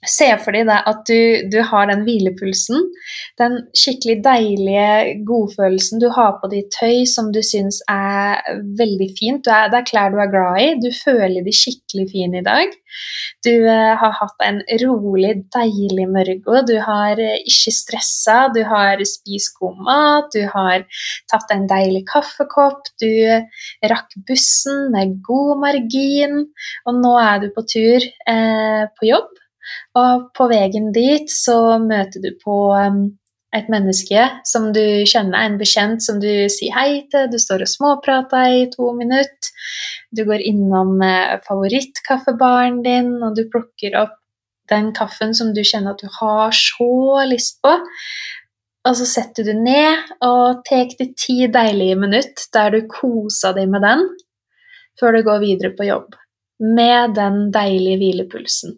[0.09, 2.81] Se for deg at du, du, har den hvilepulsen,
[3.39, 8.41] den skikkelig deilige godfølelsen du har på ditt tøy som du syns er
[8.79, 9.47] veldig fint.
[9.47, 12.73] Er, det er klær du er glad i, du føler deg skikkelig fin i dag.
[13.43, 16.67] Du eh, har hatt en rolig, deilig morgen.
[16.67, 20.85] du har eh, ikke stressa, du har spist god mat, du har
[21.31, 23.47] tatt en deilig kaffekopp, du eh,
[23.91, 26.43] rakk bussen med god margin,
[26.87, 28.11] og nå er du på tur
[28.99, 29.42] på jobb.
[29.99, 33.05] Og på veien dit så møter du på um,
[33.53, 37.71] et menneske som du kjenner, en bekjent som du sier hei til, du står og
[37.71, 39.53] småprater i to minutter.
[40.13, 44.19] Du går innom eh, favorittkaffebaren din, og du plukker opp
[44.71, 47.73] den kaffen som du kjenner at du har så lyst på.
[48.83, 53.71] Og så setter du ned og tar de ti deilige minutter der du koser deg
[53.71, 54.03] med den,
[54.99, 56.17] før du går videre på jobb.
[56.59, 58.77] Med den deilige hvilepulsen.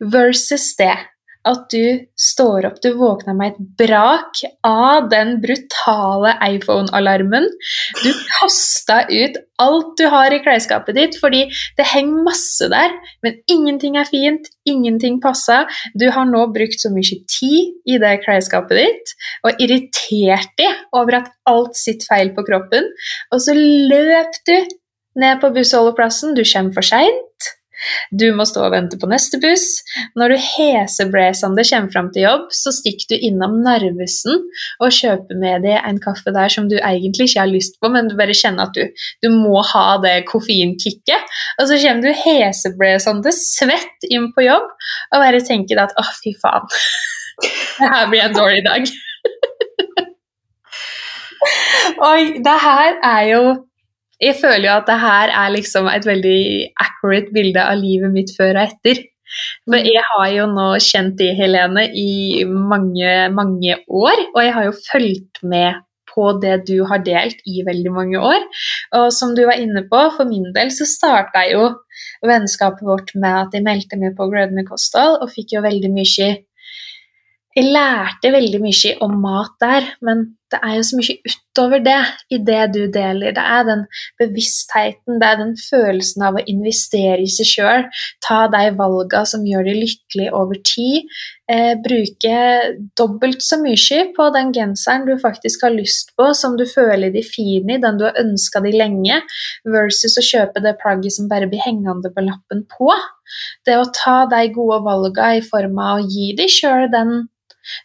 [0.00, 0.94] Versus det
[1.46, 7.46] at du står opp, du våkner med et brak av den brutale iPhone-alarmen.
[8.02, 11.44] Du kasta ut alt du har i klesskapet ditt, fordi
[11.78, 15.70] det henger masse der, men ingenting er fint, ingenting passer.
[15.94, 19.14] Du har nå brukt så mye tid i det klesskapet ditt
[19.46, 22.90] og irritert deg over at alt sitter feil på kroppen,
[23.30, 24.56] og så løp du
[25.16, 27.52] ned på bussholdeplassen, du kommer for seint.
[28.10, 29.66] Du må stå og vente på neste buss.
[30.18, 34.42] Når du heseblesende kommer fram til jobb, så stikker du innom Narvesen
[34.82, 38.10] og kjøper med deg en kaffe der som du egentlig ikke har lyst på, men
[38.10, 38.84] du bare kjenner at du,
[39.24, 41.36] du må ha det koffeinkicket.
[41.60, 46.32] Og så kommer du heseblesende svett inn på jobb og bare tenker at å, fy
[46.40, 46.66] faen,
[47.80, 48.82] det her blir en dårlig dag.
[52.10, 53.42] Oi, det her er jo
[54.22, 56.40] jeg føler jo at det her er liksom et veldig
[56.82, 59.02] accurate bilde av livet mitt før og etter.
[59.66, 59.88] For mm.
[59.90, 64.78] jeg har jo nå kjent deg, Helene, i mange, mange år, og jeg har jo
[64.86, 65.82] fulgt med
[66.16, 68.46] på det du har delt i veldig mange år.
[68.96, 71.68] Og som du var inne på, for min del så starta jo
[72.26, 76.30] vennskapet vårt med at jeg meldte meg på Grødende kosthold, og fikk jo veldig mye
[77.56, 82.00] Jeg lærte veldig mye om mat der, men det er jo så mye utover det
[82.30, 83.34] i det du deler.
[83.34, 83.82] Det er den
[84.20, 87.86] bevisstheten, det er den følelsen av å investere i seg sjøl,
[88.22, 91.10] ta de valga som gjør deg lykkelig over tid.
[91.50, 92.38] Eh, bruke
[92.98, 97.26] dobbelt så mye på den genseren du faktisk har lyst på, som du føler deg
[97.26, 99.20] fin i, den du har ønska deg lenge,
[99.66, 102.92] versus å kjøpe det plagget som bare blir hengende på lappen på.
[103.66, 107.26] Det å ta de gode valga i form av å gi deg sjøl den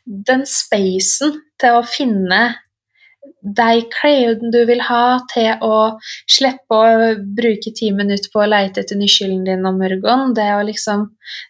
[0.05, 2.41] den spacen til å finne
[3.41, 5.75] de klærne du vil ha, til å
[6.29, 10.35] slippe å bruke ti minutter på å lete etter nyskylden din om morgenen.
[10.37, 11.07] Det å liksom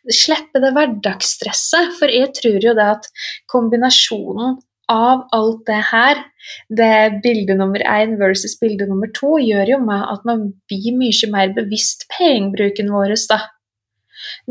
[0.08, 1.96] slippe det hverdagsstresset.
[2.00, 3.10] For jeg tror jo det at
[3.52, 4.60] kombinasjonen
[4.91, 6.24] av alt det her,
[6.67, 11.32] det bilde nummer én versus bilde nummer to, gjør jo med at man blir mye
[11.32, 13.15] mer bevisst pengebruken vår.
[13.30, 13.44] da.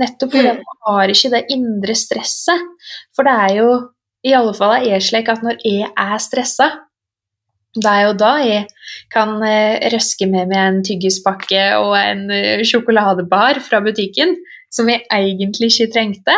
[0.00, 0.60] Nettopp fordi mm.
[0.66, 2.68] man har ikke det indre stresset.
[3.16, 3.72] For det er jo
[4.26, 6.68] i alle fall er jeg slik at når jeg er stressa,
[7.78, 8.64] det er jo da jeg
[9.14, 14.34] kan eh, røske med meg en tyggispakke og en eh, sjokoladebar fra butikken
[14.74, 16.34] som jeg egentlig ikke trengte.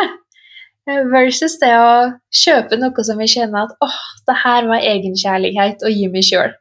[0.85, 3.97] Eh, versus det å kjøpe noe som jeg kjenner at åh,
[4.29, 6.53] det her var egenkjærlighet å gi meg sjøl.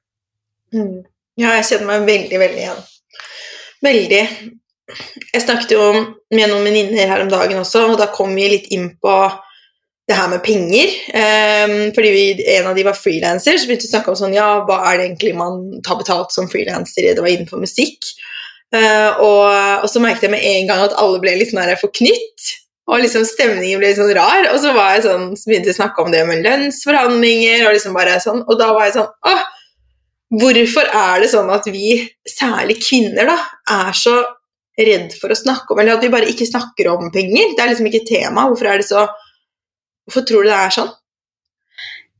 [0.73, 1.05] Mm.
[1.37, 2.83] Ja, jeg kjenner meg veldig, veldig igjen.
[3.85, 4.25] Veldig.
[5.33, 5.87] Jeg snakket jo
[6.35, 9.17] med noen venninner her om dagen også, og da kom vi litt inn på
[10.09, 10.95] det her med penger.
[11.15, 12.25] Um, fordi vi,
[12.57, 14.99] en av de var frilanser, så begynte vi å snakke om sånn, ja, hva er
[14.99, 18.11] det egentlig man tar betalt som frilanser Det var innenfor musikk.
[18.73, 19.47] Uh, og,
[19.85, 22.51] og, så merket jeg med en gang at alle ble litt sånn forknytt.
[22.91, 24.51] Og liksom stemningen ble litt sånn rar.
[24.51, 27.77] Og så var jeg sånn, så begynte jeg å snakke om det med lønnsforhandlinger, og
[27.77, 29.49] liksom bare sånn, og da var jeg sånn åh,
[30.33, 33.35] Hvorfor er det sånn at vi, særlig kvinner, da,
[33.69, 34.15] er så
[34.79, 37.53] redd for å snakke om, eller at vi bare ikke snakker om penger.
[37.53, 38.47] Det er liksom ikke tema.
[38.49, 39.07] Hvorfor er det så
[40.03, 40.89] Hvorfor tror du det er sånn?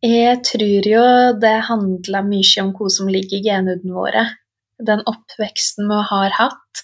[0.07, 1.03] Jeg tror jo
[1.43, 4.23] det handler mye om hva som ligger i genene våre.
[4.83, 6.83] Den oppveksten vi har hatt.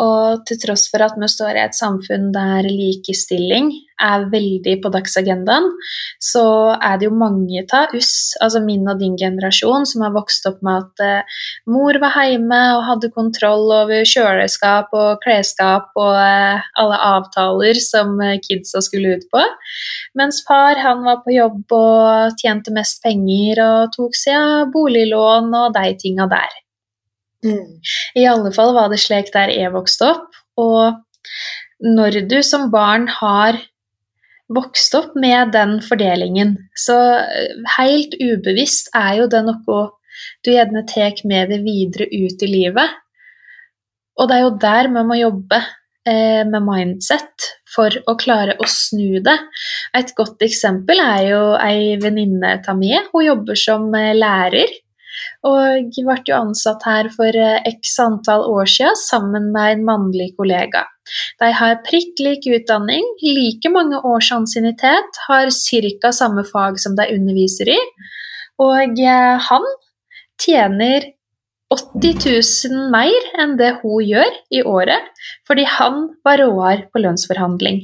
[0.00, 3.68] Og til tross for at vi står i et samfunn der likestilling
[4.02, 5.68] er veldig på dagsagendaen,
[6.18, 10.48] så er det jo mange av oss, altså min og din generasjon, som har vokst
[10.50, 11.36] opp med at eh,
[11.70, 18.18] mor var hjemme og hadde kontroll over kjøleskap og klesskap og eh, alle avtaler som
[18.18, 19.46] eh, kidsa skulle ut på.
[20.18, 25.54] Mens far han var på jobb og tjente mest penger og tok seg av boliglån
[25.54, 26.63] og de tinga der.
[27.44, 27.80] Mm.
[28.16, 30.40] I alle fall var det slik der jeg vokste opp.
[30.60, 30.96] Og
[31.84, 33.58] når du som barn har
[34.54, 39.84] vokst opp med den fordelingen, så eh, helt ubevisst er jo det noe
[40.44, 43.00] du gjerne tar med deg videre ut i livet.
[44.20, 48.68] Og det er jo der vi må jobbe eh, med mindset for å klare å
[48.70, 49.36] snu det.
[49.96, 53.10] Et godt eksempel er jo ei venninne av meg.
[53.12, 54.70] Hun jobber som eh, lærer.
[55.44, 60.30] Og ble jo ansatt her for eh, x antall år siden sammen med en mannlig
[60.38, 60.86] kollega.
[61.42, 66.12] De har prikk lik utdanning, like mange års ansiennitet, har ca.
[66.12, 67.80] samme fag som de underviser i,
[68.64, 69.68] og eh, han
[70.40, 71.10] tjener
[71.74, 75.10] 80 000 mer enn det hun gjør i året,
[75.48, 77.80] fordi han var råere på lønnsforhandling.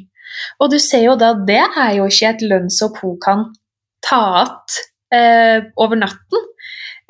[0.63, 3.49] Og du ser jo da, det er jo ikke et lønnshopp hun kan
[4.07, 6.47] ta igjen eh, over natten.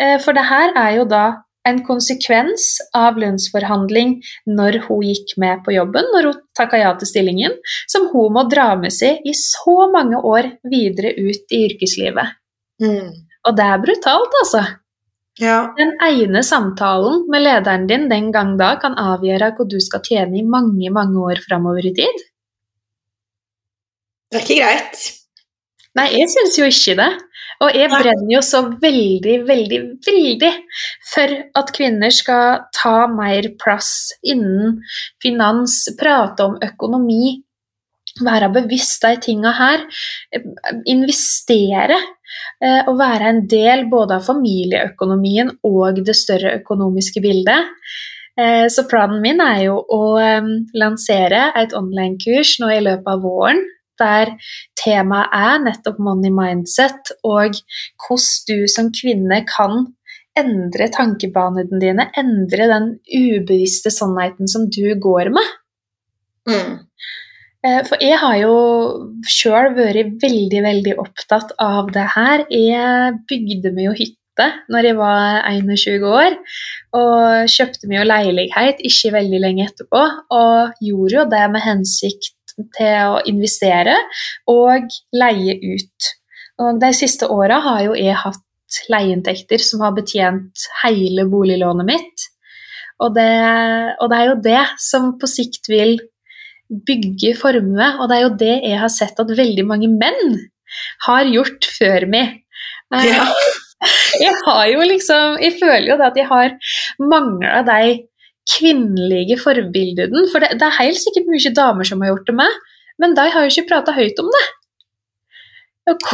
[0.00, 1.24] Eh, for det her er jo da
[1.68, 4.16] en konsekvens av lønnsforhandling
[4.48, 7.56] når hun gikk med på jobben, når hun takka ja til stillingen,
[7.90, 12.36] som hun må dra med seg i så mange år videre ut i yrkeslivet.
[12.80, 13.10] Mm.
[13.48, 14.64] Og det er brutalt, altså.
[15.40, 15.60] Ja.
[15.76, 20.40] Den ene samtalen med lederen din den gang da kan avgjøre hva du skal tjene
[20.40, 22.26] i mange, mange år framover i tid.
[24.30, 25.06] Det er ikke greit.
[25.98, 27.08] Nei, jeg syns jo ikke det.
[27.60, 30.50] Og jeg brenner jo så veldig, veldig, veldig
[31.10, 34.78] for at kvinner skal ta mer plass innen
[35.20, 37.34] finans, prate om økonomi,
[38.24, 39.84] være bevisst de tinga her.
[40.88, 47.68] Investere eh, og være en del både av familieøkonomien og det større økonomiske bildet.
[48.40, 50.48] Eh, så planen min er jo å eh,
[50.80, 53.60] lansere et online-kurs nå i løpet av våren
[54.00, 54.34] der
[54.80, 57.60] temaet er nettopp money mindset, og
[58.06, 59.88] hvordan du som kvinne kan
[60.38, 65.50] endre tankebanene dine, endre den ubevisste sannheten som du går med.
[66.48, 66.78] Mm.
[67.66, 68.54] Eh, for jeg har jo
[69.28, 72.46] sjøl vært veldig, veldig opptatt av det her.
[72.48, 74.16] Jeg bygde meg jo hytte
[74.72, 76.36] når jeg var 21 år,
[76.96, 82.32] og kjøpte meg jo leilighet ikke veldig lenge etterpå, og gjorde jo det med hensikt
[82.76, 83.96] til å investere
[84.50, 86.10] og leie ut.
[86.60, 92.26] Og De siste åra har jo jeg hatt leieinntekter som har betjent hele boliglånet mitt.
[93.00, 93.32] Og det,
[93.98, 95.96] og det er jo det som på sikt vil
[96.70, 100.36] bygge formue, og det er jo det jeg har sett at veldig mange menn
[101.06, 102.38] har gjort før meg.
[102.94, 103.26] Eh, ja.
[104.20, 106.50] Jeg har jo liksom Jeg føler jo det at jeg har
[107.00, 107.94] mangla de
[108.50, 110.26] kvinnelige forbildene.
[110.32, 112.56] For det, det, er helt sikkert mye damer som har gjort det med,
[113.02, 114.46] men de har jo ikke prata høyt om det.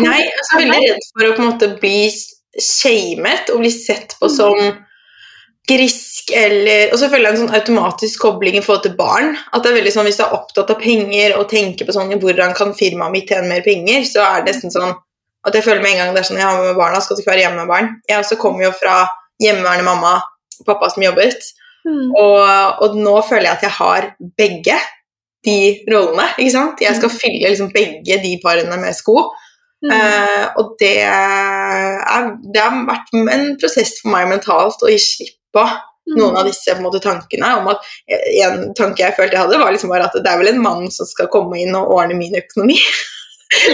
[0.01, 2.07] Nei, jeg er veldig redd for å på en måte bli
[2.62, 4.57] shamet og bli sett på som
[5.66, 9.35] grisk eller Og så føler jeg en sånn automatisk kobling i forhold til barn.
[9.51, 12.14] At det er veldig sånn Hvis du er opptatt av penger og tenker på sånn
[12.22, 14.94] hvordan kan firmaet mitt tjene mer penger, så er det nesten sånn
[15.46, 17.22] at jeg føler med en gang det er sånn jeg har med barna, skal du
[17.22, 17.92] ikke være hjemme med barn.
[18.09, 18.96] Jeg også kommer jo fra
[19.42, 20.14] hjemmeværende mamma
[20.59, 21.51] og pappa som jobbet.
[21.87, 22.11] Mm.
[22.18, 24.79] Og, og, nå føler jeg at jeg har begge
[25.46, 25.59] de
[25.92, 26.29] rollene.
[26.37, 26.83] ikke sant?
[26.83, 27.18] Jeg skal mm.
[27.22, 29.20] fylle liksom begge de parene med sko.
[29.85, 29.92] Mm.
[29.92, 35.37] Uh, og det, er, det, har vært en prosess for meg mentalt å gi slipp
[35.55, 36.16] på mm.
[36.16, 37.53] noen av disse måte, tankene.
[37.61, 40.64] om at En tanke jeg følte jeg hadde, var liksom at det er vel en
[40.64, 42.81] mann som skal komme inn og ordne min økonomi.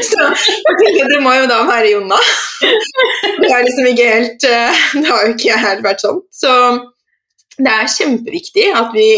[0.05, 0.27] Så
[1.09, 2.19] det må jo da være Jonna.
[3.41, 6.19] Det liksom ikke helt eh, Det har jo ikke helt vært sånn.
[6.29, 6.53] Så
[7.59, 9.09] det er kjempeviktig at vi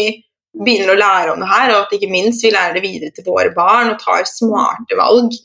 [0.55, 3.27] begynner å lære om det her, og at ikke minst vi lærer det videre til
[3.27, 5.35] våre barn og tar smarte valg.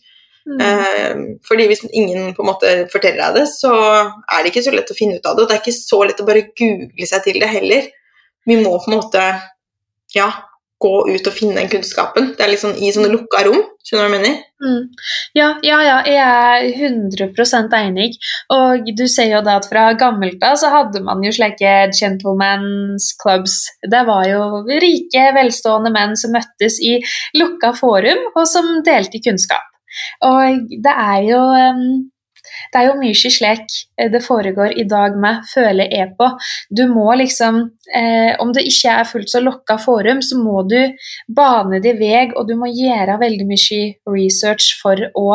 [0.50, 0.61] Mm.
[0.61, 4.74] Uh, fordi hvis ingen på en måte forteller deg det, så er det ikke så
[4.74, 5.44] lett å finne ut av det.
[5.44, 7.90] Og det er ikke så lett å bare google seg til det heller.
[8.48, 9.24] Vi må på en måte
[10.16, 10.31] ja,
[10.80, 12.32] gå ut og finne den kunnskapen.
[12.38, 13.60] Det er sånn i sånne lukka rom.
[13.84, 14.38] Skjønner du hva jeg mener?
[14.60, 14.82] Mm.
[15.36, 18.10] Ja, ja, ja, jeg er 100% enig.
[18.54, 23.10] Og du ser jo da at fra gammelt av så hadde man jo slike gentlemen's
[23.20, 23.62] clubs.
[23.92, 26.96] Det var jo rike, velstående menn som møttes i
[27.36, 29.66] lukka forum, og som delte kunnskap.
[30.24, 31.84] Og det er jo um,
[32.70, 36.30] det er jo mye slik eh, det foregår i dag med, føler jeg på.
[36.70, 37.61] Du må liksom,
[37.96, 40.78] eh, om det ikke er fullt så lokka forum, så må du
[41.28, 43.80] bane din vei, og du må gjøre veldig mye
[44.11, 45.28] research for å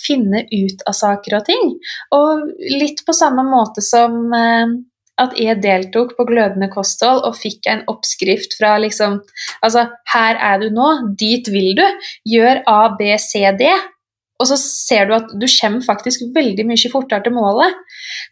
[0.00, 1.76] finne ut av saker og ting.
[2.18, 2.48] Og
[2.82, 4.80] litt på samme måte som eh,
[5.20, 9.20] at jeg deltok på Glødende kosthold og fikk en oppskrift fra liksom
[9.62, 11.84] Altså, her er du nå, dit vil du.
[12.28, 13.68] Gjør A, B, C, D.
[14.42, 17.76] Og så ser du at du kommer faktisk veldig mye fortere til målet.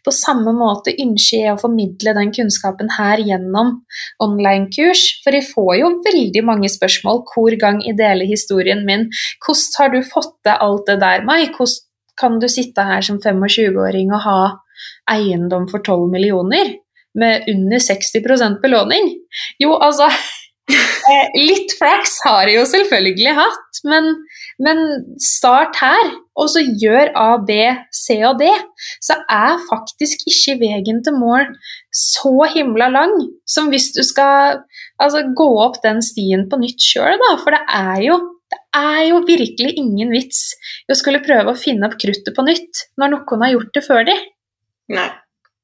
[0.03, 3.77] På samme måte ønsker jeg å formidle den kunnskapen her gjennom
[4.23, 5.05] online-kurs.
[5.23, 9.07] For jeg får jo veldig mange spørsmål hvor gang jeg deler historien min.
[9.45, 11.47] Hvordan har du fått til alt det der, Mai?
[11.55, 11.87] Hvordan
[12.19, 14.41] kan du sitte her som 25-åring og ha
[15.09, 16.75] eiendom for 12 millioner
[17.17, 19.09] med under 60% belåning?
[19.63, 20.11] Jo, altså
[21.11, 24.11] Eh, litt flaks har jeg jo selvfølgelig hatt, men,
[24.61, 24.81] men,
[25.21, 27.55] start her, og så gjør A, B,
[27.95, 28.49] C og D.
[29.03, 31.47] Så er faktisk ikke veien til mål
[31.95, 33.15] så himla lang
[33.49, 34.61] som hvis du skal
[35.01, 37.31] altså, gå opp den stien på nytt sjøl, da.
[37.41, 38.19] For det er, jo,
[38.53, 40.43] det er jo virkelig ingen vits
[40.85, 43.85] i å skulle prøve å finne opp kruttet på nytt når noen har gjort det
[43.87, 44.19] før de.
[44.93, 45.09] Nei.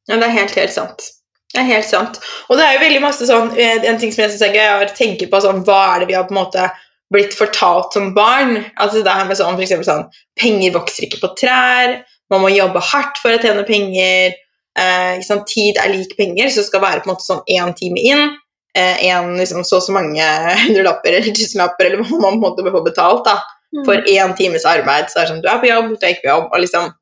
[0.08, 1.10] Ja, det er helt, helt sant.
[1.54, 2.20] Det er helt sant.
[2.48, 4.66] Og det er jo veldig masse sånn eh, En ting som jeg syns er gøy,
[4.66, 6.66] er å tenke på sånn Hva er det vi har på en måte
[7.14, 8.60] blitt fortalt som barn?
[8.76, 10.08] Altså det her med sånn for sånn
[10.40, 12.02] Penger vokser ikke på trær.
[12.32, 14.36] Man må jobbe hardt for å tjene penger.
[14.78, 17.74] Eh, liksom, tid er lik penger, så det skal være på en måte sånn én
[17.78, 18.36] time inn.
[18.78, 20.26] Eh, en, liksom, så og så mange
[20.66, 23.40] hundrelapper eller tusenlapper eller hva man måtte få betalt da,
[23.74, 23.84] mm.
[23.88, 25.10] for én times arbeid.
[25.10, 26.50] Så er det sånn Du er på jobb, du er ikke på jobb.
[26.52, 26.94] og liksom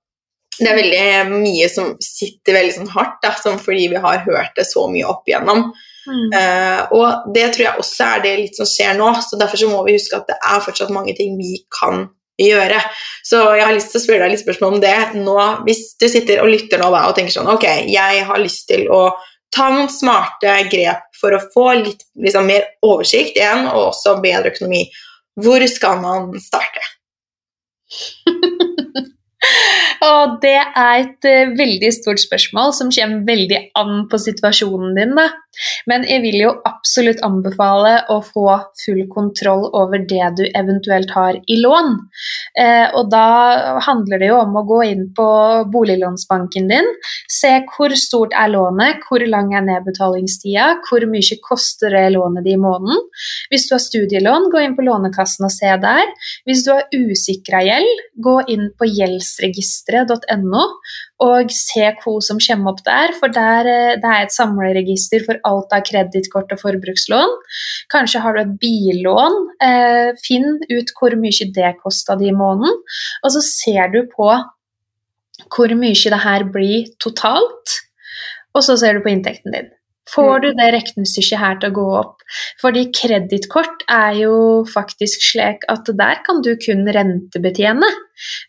[0.55, 4.63] det er veldig mye som sitter veldig sånn hardt, da, fordi vi har hørt det
[4.69, 5.65] så mye opp igjennom.
[6.05, 6.27] Mm.
[6.33, 9.69] Uh, og det tror jeg også er det litt som skjer nå, så derfor så
[9.71, 12.07] må vi huske at det er fortsatt mange ting vi kan
[12.41, 12.81] gjøre.
[13.25, 15.37] Så jeg har lyst til å spørre deg litt spørsmål om det nå.
[15.67, 18.89] Hvis du sitter og lytter nå da, og tenker sånn Ok, jeg har lyst til
[18.91, 19.07] å
[19.55, 24.51] ta noen smarte grep for å få litt liksom, mer oversikt igjen, og også bedre
[24.51, 24.83] økonomi.
[25.41, 26.83] Hvor skal man starte?
[30.05, 35.15] Og det er et uh, veldig stort spørsmål som kommer veldig an på situasjonen din.
[35.17, 35.29] Da.
[35.89, 38.45] Men jeg vil jo absolutt anbefale å få
[38.81, 41.93] full kontroll over det du eventuelt har i lån.
[42.59, 43.27] Uh, og da
[43.85, 45.27] handler det jo om å gå inn på
[45.71, 46.91] boliglånsbanken din,
[47.31, 52.57] se hvor stort er lånet, hvor lang er nedbetalingstida, hvor mye koster det lånet i
[52.59, 52.99] måneden.
[53.51, 56.11] Hvis du har studielån, gå inn på Lånekassen og se der.
[56.45, 60.63] Hvis du har usikra gjeld, gå inn på gjeldsregisteret registeret.no
[61.25, 63.13] og se hva som kommer opp der.
[63.19, 67.37] For der, eh, det er et samleregister for alt av kredittkort og forbrukslån.
[67.93, 69.39] Kanskje har du et billån.
[69.61, 72.83] Eh, finn ut hvor mye det kosta de i måneden.
[73.23, 74.29] Og så ser du på
[75.51, 77.79] hvor mye det her blir totalt,
[78.55, 79.74] og så ser du på inntekten din.
[80.13, 82.25] Får du det regnestykket her til å gå opp?
[82.61, 84.35] Fordi kredittkort er jo
[84.69, 87.89] faktisk slik at der kan du kun rentebetjene.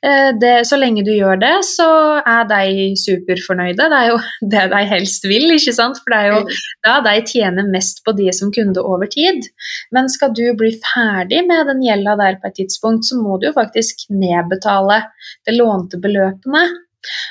[0.04, 1.88] Eh, det, så lenge du gjør det, så
[2.20, 3.88] er de superfornøyde.
[3.92, 4.18] Det er jo
[4.52, 6.00] det de helst vil, ikke sant?
[6.02, 6.54] For det er jo mm.
[6.86, 9.48] da de tjener mest på de som kunde over tid.
[9.96, 13.48] Men skal du bli ferdig med den gjelda der på et tidspunkt, så må du
[13.50, 15.06] jo faktisk nedbetale
[15.48, 16.66] det lånte beløpene.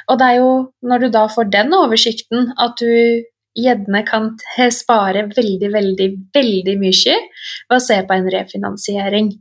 [0.10, 0.52] Og det er jo
[0.88, 4.34] når du da får den oversikten, at du gjerne kan
[4.74, 9.34] spare veldig, veldig, veldig mye ved å se på en refinansiering.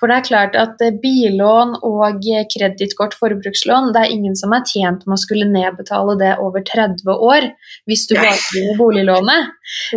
[0.00, 4.64] For det er klart at eh, billån og kredittkort, forbrukslån, det er ingen som er
[4.66, 7.46] tjent med å skulle nedbetale det over 30 år
[7.90, 9.52] hvis du bare begynner boliglånet.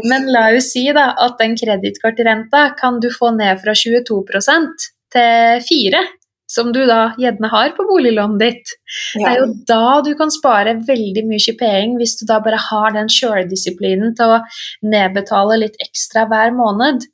[0.05, 5.66] Men la oss si da at den kredittkortrenta kan du få ned fra 22% til
[5.66, 6.05] 4
[6.56, 8.74] som du da gjerne har på boliglånet ditt.
[9.16, 9.20] Ja.
[9.20, 12.95] Det er jo da du kan spare veldig mye penger, hvis du da bare har
[12.95, 14.41] den sjøldisiplinen til å
[14.86, 17.06] nedbetale litt ekstra hver måned.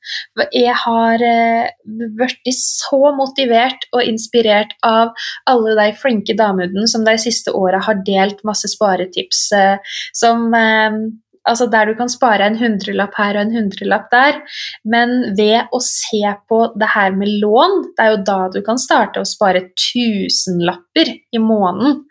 [0.56, 1.72] Jeg har eh,
[2.20, 5.16] blitt så motivert og inspirert av
[5.50, 11.02] alle de flinke damene som de siste åra har delt masse sparetips, eh, som eh,
[11.48, 14.40] altså der du kan spare en hundrelapp her og en hundrelapp der.
[14.84, 18.82] Men ved å se på det her med lån, det er jo da du kan
[18.82, 22.02] starte å spare tusenlapper i måneden.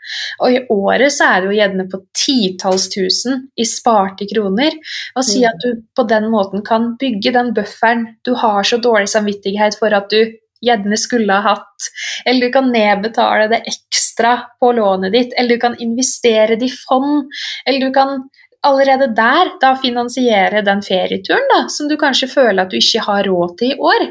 [0.41, 4.76] Og i året så er det jo gjerne på titalls tusen i sparte kroner.
[5.16, 9.11] Og si at du på den måten kan bygge den bufferen du har så dårlig
[9.12, 11.89] samvittighet for at du gjerne skulle ha hatt.
[12.26, 16.76] Eller du kan nedbetale det ekstra på lånet ditt, eller du kan investere det i
[16.89, 17.31] fond.
[17.66, 18.28] Eller du kan
[18.67, 23.29] allerede der da finansiere den ferieturen da, som du kanskje føler at du ikke har
[23.29, 24.09] råd til i år.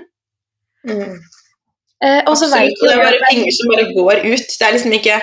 [0.89, 1.19] Mm.
[2.05, 2.79] Eh, Absolutt.
[2.79, 4.55] det er bare penger som bare går ut.
[4.55, 5.19] Det er liksom ikke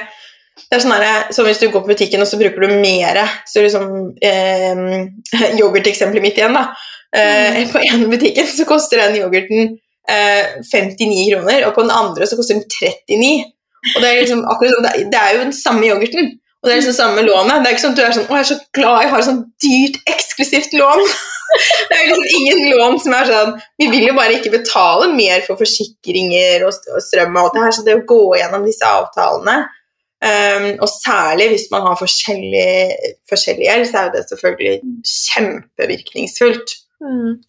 [0.57, 3.19] det er sånn her, så Hvis du går på butikken og så bruker du mer
[3.47, 4.79] så liksom, eh,
[5.61, 6.57] Yoghurteksempelet mitt igjen.
[6.57, 6.71] da.
[7.17, 7.69] Eh, mm.
[7.73, 9.77] På ene butikken så koster den yoghurten
[10.11, 13.53] eh, 59 kroner, og på den andre så koster den 39.
[13.95, 16.35] Og Det er liksom akkurat, det er jo den samme yoghurten.
[16.67, 17.61] Og det er liksom samme lånet.
[17.63, 19.21] Det er ikke sånn at du er sånn 'Å, jeg er så glad jeg har
[19.23, 21.03] sånn dyrt, eksklusivt lån'.
[21.89, 25.45] det er liksom ingen lån som er sånn Vi vil jo bare ikke betale mer
[25.47, 26.75] for forsikringer og,
[27.07, 31.53] strøm og alt det her, så det å gå gjennom disse avtalene um, Og særlig
[31.53, 34.75] hvis man har forskjellig gjeld, så er det selvfølgelig
[35.15, 36.75] kjempevirkningsfullt.
[36.97, 37.43] Mm.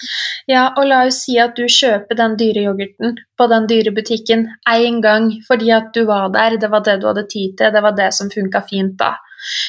[0.51, 4.43] Ja, og la oss si at du kjøper den dyre yoghurten på den dyre butikken
[4.67, 7.83] én gang fordi at du var der, det var det du hadde tid til, det
[7.85, 9.13] var det som funka fint da.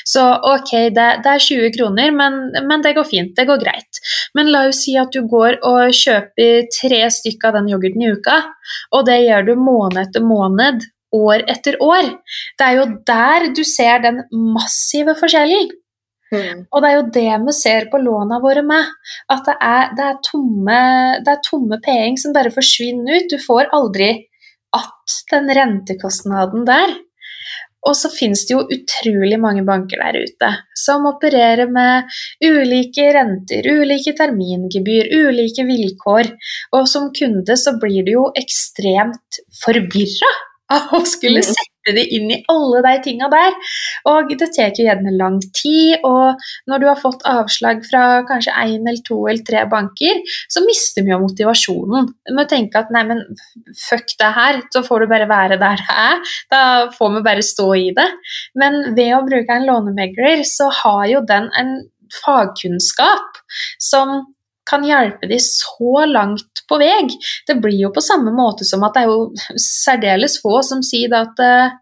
[0.09, 0.25] Så
[0.55, 4.01] ok, det, det er 20 kroner, men, men, det går fint, det går greit.
[4.35, 8.13] Men la oss si at du går og kjøper tre stykker av den yoghurten i
[8.17, 8.39] uka,
[8.97, 12.11] og det gjør du måned etter måned, år etter år.
[12.59, 15.71] Det er jo der du ser den massive forskjellen.
[16.35, 16.65] Mm.
[16.69, 18.95] Og det er jo det vi ser på låna våre med.
[19.33, 20.81] At det er, det er tomme,
[21.25, 23.31] det er tomme penger som bare forsvinner ut.
[23.33, 24.11] Du får aldri
[24.77, 26.97] att den rentekostnaden der.
[27.87, 32.11] Og så finnes det jo utrolig mange banker der ute som opererer med
[32.45, 36.33] ulike renter, ulike termingebyr, ulike vilkår.
[36.75, 40.33] Og som kunde så blir du jo ekstremt forvirra
[40.75, 41.55] av å skulle mm.
[41.89, 43.57] Sette det inn i alle de tinga der.
[44.09, 46.37] Og det tar jo gjerne lang tid, og
[46.69, 51.05] når du har fått avslag fra kanskje én eller to eller tre banker, så mister
[51.05, 52.13] vi jo motivasjonen.
[52.29, 53.25] Vi tenker at nei, men
[53.89, 56.33] fuck det her, så får du bare være der det er.
[56.51, 56.63] Da
[56.95, 58.09] får vi bare stå i det.
[58.59, 61.79] Men ved å bruke en lånemegler, så har jo den en
[62.23, 63.41] fagkunnskap
[63.83, 64.23] som
[64.69, 67.09] kan hjelpe de så langt på vei.
[67.49, 71.15] Det blir jo på samme måte som at det er jo særdeles få som sier
[71.17, 71.77] at uh,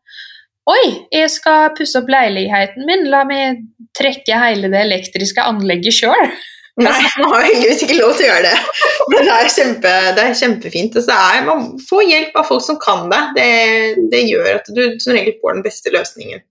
[0.67, 3.61] Oi, jeg skal pusse opp leiligheten min, la meg
[3.95, 6.33] trekke hele det elektriske anlegget sjøl.
[6.83, 8.57] Nei, man har heldigvis ikke lov til å gjøre det.
[9.13, 10.99] Men det er, kjempe, det er kjempefint.
[11.01, 13.21] Er, man får hjelp av folk som kan det.
[13.39, 13.47] det.
[14.13, 14.25] det.
[14.29, 16.43] gjør at du som regel får den beste løsningen.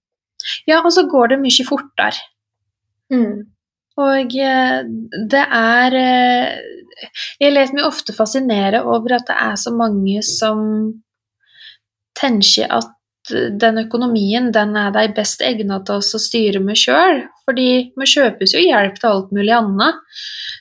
[0.65, 2.23] Ja, og så går det mye fortere.
[3.13, 3.43] Mm.
[4.01, 4.81] Og eh,
[5.31, 6.57] det er eh,
[7.39, 10.59] Jeg lar meg ofte fascinere over at det er så mange som
[12.15, 12.91] tenker at
[13.31, 17.23] den økonomien den er de best egnet til oss å styre med sjøl.
[17.45, 19.99] Fordi vi kjøpes jo hjelp til alt mulig annet.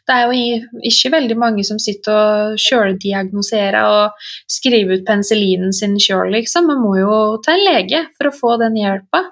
[0.04, 5.96] Det er jo ikke veldig mange som sitter og sjøldiagnoserer og skriver ut penicillinen sin
[6.00, 6.68] sjøl, liksom.
[6.68, 7.14] Vi må jo
[7.44, 9.22] til en lege for å få den hjelpa.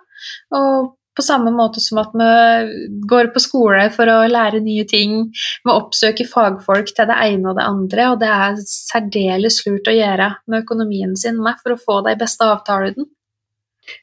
[0.56, 5.26] Og på samme måte som at vi går på skole for å lære nye ting.
[5.64, 9.96] Vi oppsøker fagfolk til det ene og det andre, og det er særdeles lurt å
[9.96, 13.08] gjøre med økonomien sin med for å få de beste avtalene.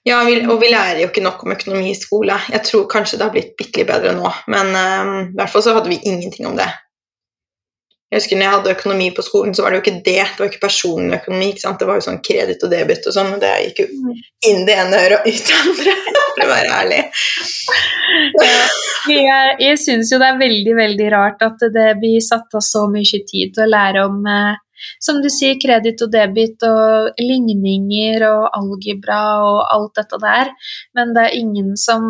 [0.03, 2.36] Ja, og vi lærer jo ikke nok om økonomi i skole.
[2.51, 5.64] Jeg tror kanskje det har blitt bitte litt bedre nå, men um, i hvert fall
[5.66, 6.68] så hadde vi ingenting om det.
[8.10, 10.24] Jeg husker når jeg hadde økonomi på skolen, så var det jo ikke det.
[10.26, 11.49] Det var ikke personlig økonomi.
[11.51, 11.78] ikke sant?
[11.78, 14.14] Det var jo sånn kreditt og debit og sånn, det gikk jo
[14.49, 15.93] inn det ene øret og ut det andre,
[16.34, 17.01] for å være ærlig.
[19.14, 22.88] jeg jeg syns jo det er veldig, veldig rart at det blir satt av så
[22.89, 24.57] mye tid til å lære om eh,
[25.04, 30.54] som du sier, kreditt og debit og ligninger og algebra og alt dette der,
[30.98, 32.06] men det er ingen som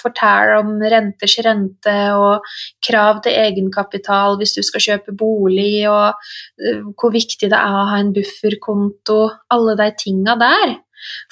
[0.00, 2.46] forteller om renters rente og
[2.86, 7.88] krav til egenkapital hvis du skal kjøpe bolig, og uh, hvor viktig det er å
[7.92, 9.20] ha en bufferkonto,
[9.52, 10.78] alle de tinga der.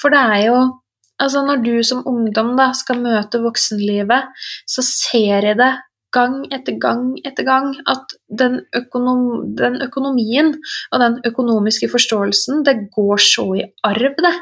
[0.00, 0.60] For det er jo
[1.18, 4.28] Altså, når du som ungdom da skal møte voksenlivet,
[4.70, 5.72] så ser jeg det
[6.18, 9.24] gang etter gang etter gang at den, økonom,
[9.58, 10.52] den, økonomien
[10.92, 14.36] og den økonomiske forståelsen, det går så i arv, det.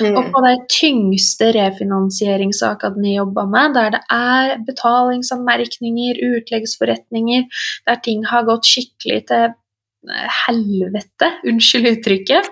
[0.00, 0.14] Mm.
[0.16, 7.44] Og på de tyngste refinansieringssakene jeg jobber med, der det er betalingsanmerkninger, utleggsforretninger,
[7.88, 12.50] der ting har gått skikkelig til eh, helvete, unnskyld uttrykket,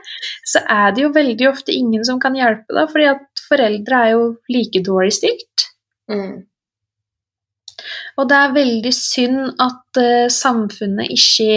[0.50, 4.16] så er det jo veldig ofte ingen som kan hjelpe da, fordi at foreldre er
[4.16, 5.68] jo like dårlig stilt.
[6.10, 6.42] Mm.
[8.18, 11.54] Og det er veldig synd at uh, samfunnet ikke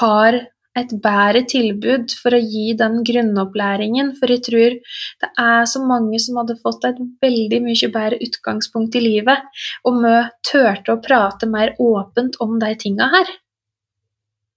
[0.00, 0.40] har
[0.78, 4.76] et bedre tilbud for å gi den grunnopplæringen, for jeg tror
[5.24, 9.98] det er så mange som hadde fått et veldig mye bedre utgangspunkt i livet om
[10.04, 10.16] vi
[10.46, 13.34] turte å prate mer åpent om de tinga her.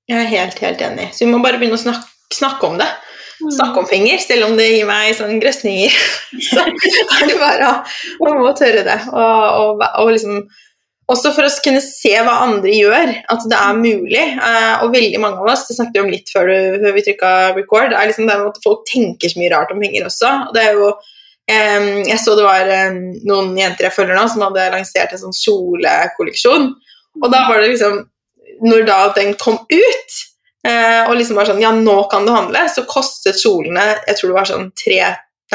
[0.10, 1.10] Jeg er helt, helt enig.
[1.16, 2.90] Så vi må bare begynne å snakke, snakke om det.
[3.52, 5.96] Snakke om finger, selv om det gir meg sånn grøsninger.
[6.50, 7.72] så er det bare
[8.24, 9.00] å å tørre det.
[9.12, 10.44] Og, og, og liksom
[11.12, 14.24] også for å kunne se hva andre gjør, at det er mulig.
[14.40, 16.52] Uh, og veldig mange av oss, det snakket vi om litt før,
[16.96, 20.32] vi trykka record, er liksom det at folk tenker så mye rart om penger også.
[20.48, 24.26] og det er jo um, Jeg så det var um, noen jenter jeg følger nå,
[24.32, 26.70] som hadde lansert en sånn kjolekolleksjon.
[27.22, 28.00] Og da var det liksom
[28.64, 30.20] Når da den kom ut,
[30.68, 34.32] uh, og liksom bare sånn Ja, nå kan du handle, så kostet kjolene Jeg tror
[34.32, 35.00] det var sånn 3,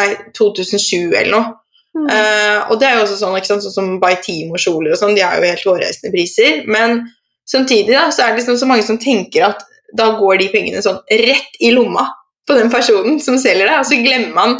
[0.01, 1.55] nei, 2007 eller noe.
[1.99, 5.25] Uh, og det er jo også sånn, ikke sant, sånn som Baitimo-kjoler og sånn, de
[5.27, 6.63] er jo helt hårreisende priser.
[6.71, 7.01] Men
[7.49, 9.65] samtidig da, så er det liksom så mange som tenker at
[9.99, 12.05] da går de pengene sånn rett i lomma
[12.49, 14.59] på den personen som selger det, og så glemmer man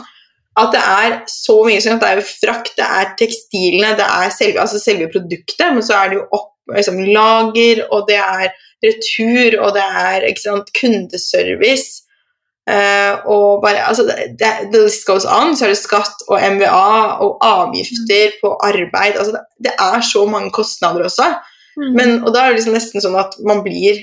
[0.59, 4.07] at det er så mye sånn at det er jo frakt, det er tekstilene, det
[4.07, 8.19] er selve, altså selve produktet, men så er det jo opp liksom, lager, og det
[8.19, 8.49] er
[8.85, 12.05] retur, og det er sant, kundeservice.
[12.69, 17.39] Uh, og bare, altså, det, list goes on, så er det skatt og MVA og
[17.45, 19.17] avgifter på arbeid.
[19.17, 21.31] Altså, det, det er så mange kostnader også.
[21.79, 21.93] Mm.
[21.97, 24.03] Men, og da er det liksom nesten sånn at man blir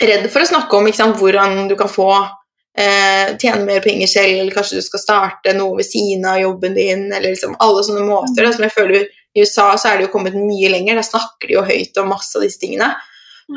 [0.00, 4.38] redd for å snakke om sant, hvordan du kan få uh, tjene mer penger selv,
[4.40, 8.06] eller kanskje du skal starte noe ved siden av jobben din, eller liksom alle sånne
[8.08, 8.46] måter.
[8.46, 8.56] Mm.
[8.56, 11.58] som jeg føler I USA så er det jo kommet mye lenger, da snakker de
[11.58, 12.94] jo høyt om masse av disse tingene.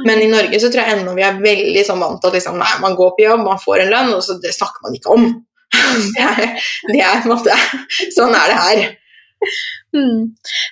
[0.06, 2.58] Men i Norge så tror jeg ennå vi er veldig sånn vant til at liksom,
[2.62, 5.18] nei, man går på jobb, man får en lønn, og så det snakker man ikke
[5.18, 5.28] om.
[6.16, 7.52] Det er, det er måte
[8.14, 8.82] Sånn er det her.
[9.98, 10.20] Mm.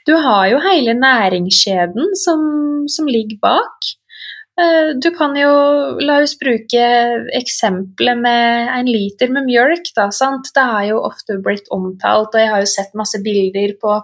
[0.08, 2.46] Du har jo hele næringskjeden som,
[2.88, 3.90] som ligger bak.
[4.54, 5.50] Eh, du kan jo
[6.06, 6.82] La oss bruke
[7.34, 9.90] eksempelet med en liter med mjølk.
[9.98, 10.06] Da?
[10.14, 13.96] Det har jo ofte blitt omtalt, og jeg har jo sett masse bilder på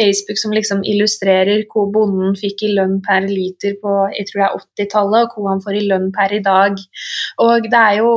[0.00, 4.48] Facebook som liksom illustrerer hvor bonden fikk i lønn per liter på jeg tror det
[4.48, 6.76] er 80-tallet, og hvor han får i lønn per i dag.
[7.46, 8.12] Og det er jo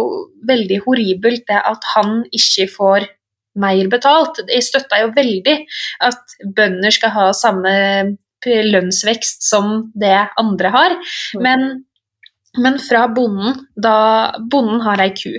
[0.52, 3.08] veldig horribelt det at han ikke får
[3.62, 4.44] mer betalt.
[4.48, 5.56] Jeg støtter jo veldig
[6.08, 7.74] at bønder skal ha samme
[8.46, 10.98] lønnsvekst som det andre har.
[11.36, 11.46] Mm.
[11.46, 11.66] Men,
[12.58, 13.96] men fra bonden, da
[14.52, 15.34] bonden har ei ku.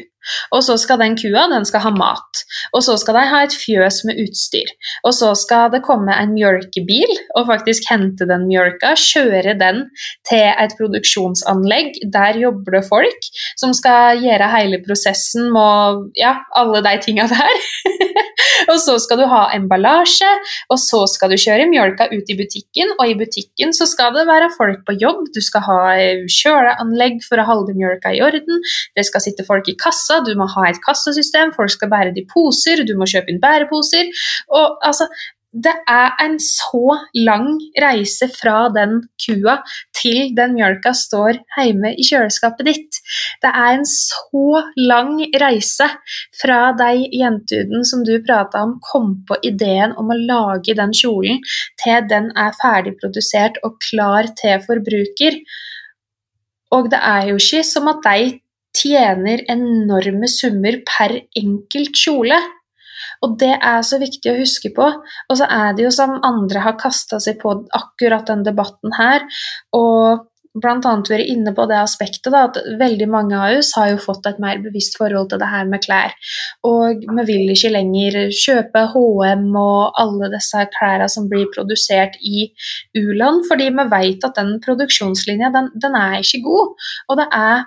[0.54, 2.42] Og så skal den kua den skal ha mat.
[2.72, 4.70] Og så skal de ha et fjøs med utstyr.
[5.06, 9.84] Og så skal det komme en mjølkebil og faktisk hente den mjølka, kjøre den
[10.28, 11.98] til et produksjonsanlegg.
[12.14, 13.30] Der jobber det folk
[13.60, 17.66] som skal gjøre hele prosessen med ja, alle de tinga der.
[18.70, 20.30] og så skal du ha emballasje,
[20.72, 24.26] og så skal du kjøre mjølka ut i butikken, og i butikken så skal det
[24.28, 25.24] være folk på jobb.
[25.34, 25.80] Du skal ha
[26.30, 28.62] kjøleanlegg for å holde mjølka i orden.
[28.96, 32.14] Det skal sitte folk i kassa kassa, du må ha et kassasystem, folk skal bære
[32.16, 34.10] de poser, du må kjøpe inn bæreposer.
[34.52, 35.08] Og altså,
[35.52, 39.58] det er en så lang reise fra den kua
[39.96, 43.00] til den mjølka står hjemme i kjøleskapet ditt.
[43.44, 45.90] Det er en så lang reise
[46.40, 51.42] fra de jentene som du prata om, kom på ideen om å lage den kjolen,
[51.82, 55.36] til den er ferdigprodusert og klar til forbruker.
[56.72, 58.38] Og det er jo ikke som at de
[58.72, 62.40] tjener enorme summer per enkelt kjole.
[63.22, 64.88] Og det er så viktig å huske på.
[65.30, 69.24] Og så er det jo som andre har kasta seg på akkurat den debatten her,
[69.78, 70.76] og bl.a.
[71.08, 74.40] vært inne på det aspektet da, at veldig mange av oss har jo fått et
[74.42, 76.12] mer bevisst forhold til det her med klær.
[76.68, 82.50] Og vi vil ikke lenger kjøpe HM og alle disse klærne som blir produsert i
[82.98, 86.90] u-land, fordi vi vet at den produksjonslinja den, den er ikke god.
[87.08, 87.64] Og det er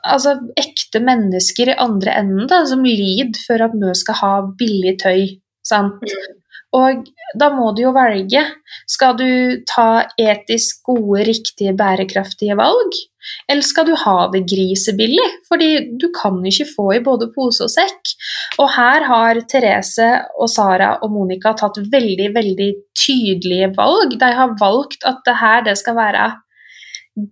[0.00, 4.98] altså, ekte mennesker i andre enden da, som lider for at vi skal ha billig
[5.02, 5.26] tøy.
[5.66, 6.02] Sant?
[6.02, 6.38] Mm.
[6.72, 7.04] Og
[7.36, 8.42] da må du jo velge.
[8.88, 9.28] Skal du
[9.68, 12.96] ta etisk gode, riktige, bærekraftige valg?
[13.50, 15.26] Eller skal du ha det grisebillig?
[15.50, 15.68] Fordi
[16.00, 18.14] du kan ikke få i både pose og sekk.
[18.56, 20.08] Og her har Therese
[20.40, 24.16] og Sara og Monica tatt veldig, veldig tydelige valg.
[24.16, 26.30] De har valgt at det her det skal være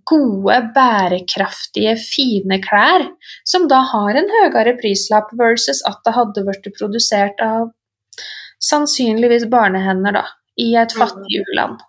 [0.04, 3.06] gode, bærekraftige, fine klær,
[3.48, 7.70] som da har en høyere prislapp versus at det hadde blitt produsert av
[8.60, 10.24] sannsynligvis barnehender da,
[10.60, 11.00] i et mm.
[11.00, 11.80] fattig u-land.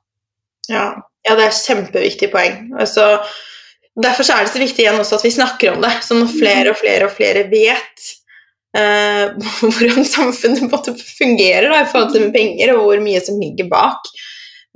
[0.71, 0.85] Ja.
[1.27, 2.71] ja, det er et kjempeviktig poeng.
[2.79, 3.19] Altså,
[3.99, 6.71] derfor er det så viktig igjen også at vi snakker om det, så når flere
[6.71, 8.09] og flere og flere vet
[8.77, 9.35] uh,
[9.75, 14.13] hvordan samfunnet fungerer da, i forhold til penger, og hvor mye som ligger bak.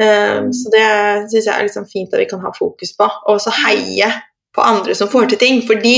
[0.02, 0.86] Uh, så det
[1.32, 4.10] syns jeg er liksom fint at vi kan ha fokus på, og også heie
[4.56, 5.62] på andre som får til ting.
[5.68, 5.96] Fordi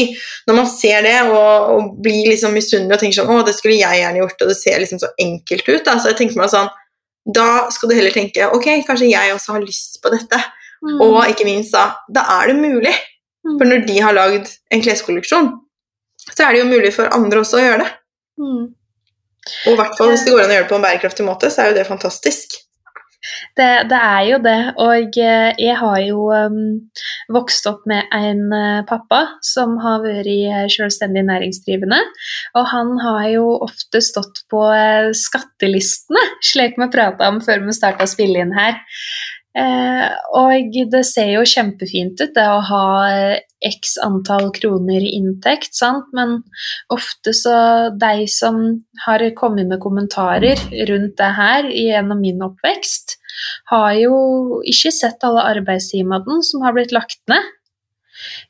[0.47, 3.77] når man ser det og, og blir liksom misunnelig og tenker sånn Å, det skulle
[3.79, 5.97] jeg gjerne gjort, og det ser liksom så enkelt ut, da.
[5.97, 6.71] Så jeg tenker meg sånn
[7.37, 10.41] Da skal du heller tenke Ok, kanskje jeg også har lyst på dette.
[10.85, 10.97] Mm.
[11.05, 12.95] Og ikke minst da Da er det mulig.
[13.47, 13.55] Mm.
[13.55, 15.53] For når de har lagd en kleskolleksjon,
[16.27, 17.91] så er det jo mulig for andre også å gjøre det.
[18.43, 18.63] Mm.
[19.47, 21.51] Og i hvert fall hvis det går an å gjøre det på en bærekraftig måte,
[21.53, 22.57] så er jo det fantastisk.
[23.57, 24.57] Det, det, er jo det.
[24.83, 26.59] Og eh, jeg har jo um,
[27.33, 32.01] vokst opp med en uh, pappa som har vært uh, selvstendig næringsdrivende.
[32.57, 34.63] Og han har jo ofte stått på
[35.17, 38.79] skattelistene, slik vi prata om før vi starta å spille inn her.
[39.57, 45.15] Eh, og det ser jo kjempefint ut det å ha eh, x antall kroner i
[45.17, 46.09] inntekt, sant?
[46.13, 46.41] men
[46.93, 47.57] ofte så
[47.97, 48.59] de som
[49.05, 53.17] har kommet med kommentarer rundt det her gjennom min oppvekst,
[53.71, 54.17] har jo
[54.65, 57.53] ikke sett alle arbeidstimene som har blitt lagt ned.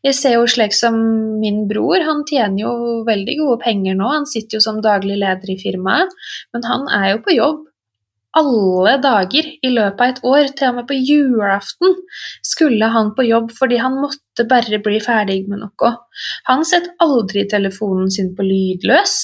[0.05, 0.95] Jeg ser jo slik som
[1.41, 2.73] min bror, han tjener jo
[3.07, 4.07] veldig gode penger nå.
[4.13, 6.13] Han sitter jo som daglig leder i firmaet,
[6.55, 7.65] men han er jo på jobb
[8.37, 11.95] alle dager i løpet av et år, til og med på julaften,
[12.45, 15.93] skulle han på jobb fordi han måtte bare bli ferdig med noe.
[16.49, 19.17] Han setter aldri telefonen sin på lydløs.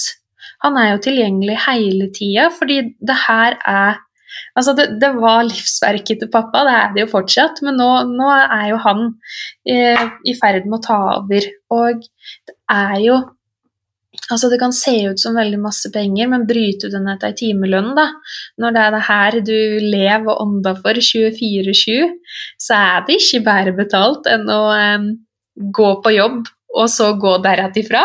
[0.65, 4.01] Han er jo tilgjengelig hele tida, fordi det her er
[4.57, 8.31] Altså, det, det, var livsverket til pappa, det er det jo fortsatt, men nå, nå
[8.33, 9.03] er jo han
[9.69, 11.47] eh, i ferd med å ta over.
[11.73, 12.01] Og
[12.49, 13.19] det er jo
[14.33, 17.37] Altså Det kan se ut som veldig masse penger, men bryter du ned til ei
[17.37, 18.07] timelønn, da,
[18.61, 19.59] når det er det her du
[19.93, 22.09] lever og ånder for 24-7,
[22.61, 25.07] så er det ikke bedre betalt enn å um,
[25.53, 28.03] gå på jobb og så gå deretifra.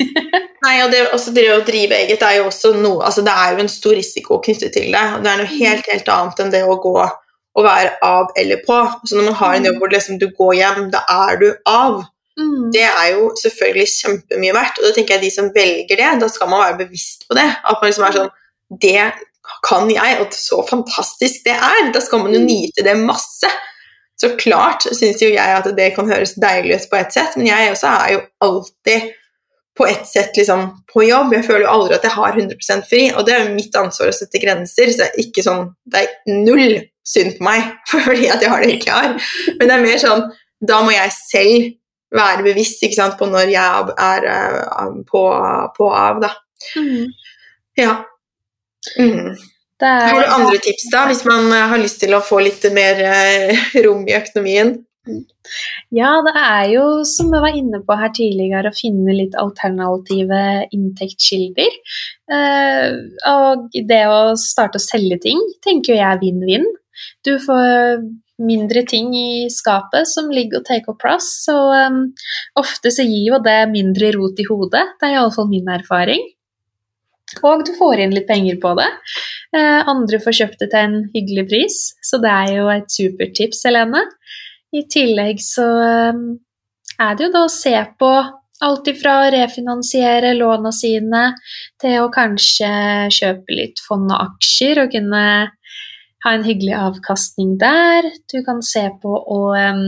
[0.66, 3.54] Nei, og det, også det å drive eget er jo også noe altså Det er
[3.54, 5.04] jo en stor risiko knyttet til det.
[5.22, 6.96] Det er noe helt, helt annet enn det å gå
[7.56, 8.76] og være av eller på.
[9.08, 12.02] Så når man har en jobb hvor liksom du går hjem, da er du av.
[12.36, 12.70] Mm.
[12.74, 16.28] Det er jo selvfølgelig kjempemye verdt, og da tenker jeg de som velger det, da
[16.32, 17.46] skal man være bevisst på det.
[17.46, 18.34] At man liksom er sånn
[18.82, 19.00] Det
[19.62, 21.92] kan jeg, og så fantastisk det er!
[21.94, 22.48] Da skal man jo mm.
[22.50, 23.50] nyte det masse.
[24.20, 27.48] Så klart syns jo jeg at det kan høres deilig ut på ett sett, men
[27.50, 29.14] jeg også er jo alltid
[29.76, 31.34] på ett sett liksom, på jobb.
[31.36, 34.10] Jeg føler jo aldri at jeg har 100% fri, og det er jo mitt ansvar
[34.10, 34.90] å sette grenser.
[34.90, 38.64] Så det er ikke sånn Det er null synd på meg fordi at jeg har
[38.64, 39.12] det jeg ikke har,
[39.58, 40.24] men det er mer sånn
[40.66, 41.74] Da må jeg selv
[42.14, 45.22] være bevisst sant, på når jeg er uh, på,
[45.76, 46.32] på, av, da.
[46.78, 47.12] Mm.
[47.78, 47.94] Ja.
[48.96, 49.36] Mm.
[49.82, 52.64] Er, har du andre tips, da, hvis man uh, har lyst til å få litt
[52.74, 54.78] mer uh, rom i økonomien?
[55.94, 60.40] Ja, det er jo, som vi var inne på her tidligere, å finne litt alternative
[60.74, 61.76] inntektskilder.
[63.30, 66.66] og det å starte å selge ting tenker jeg er vinn-vinn.
[67.22, 68.02] Du får
[68.42, 71.28] mindre ting i skapet som ligger og tar opp plass.
[71.46, 72.02] Så um,
[72.60, 74.84] ofte så gir jo det mindre rot i hodet.
[75.00, 76.24] Det er iallfall min erfaring.
[77.42, 78.86] Og du får inn litt penger på det.
[79.56, 83.34] Eh, andre får kjøpt det til en hyggelig pris, så det er jo et supert
[83.34, 84.02] tips, Helene.
[84.76, 85.66] I tillegg så
[86.14, 86.26] um,
[87.02, 88.12] er det jo da å se på
[88.66, 91.28] alt ifra å refinansiere låna sine
[91.82, 92.70] til å kanskje
[93.12, 95.24] kjøpe litt fond og aksjer og kunne
[96.24, 98.08] ha en hyggelig avkastning der.
[98.32, 99.86] Du kan se på å um,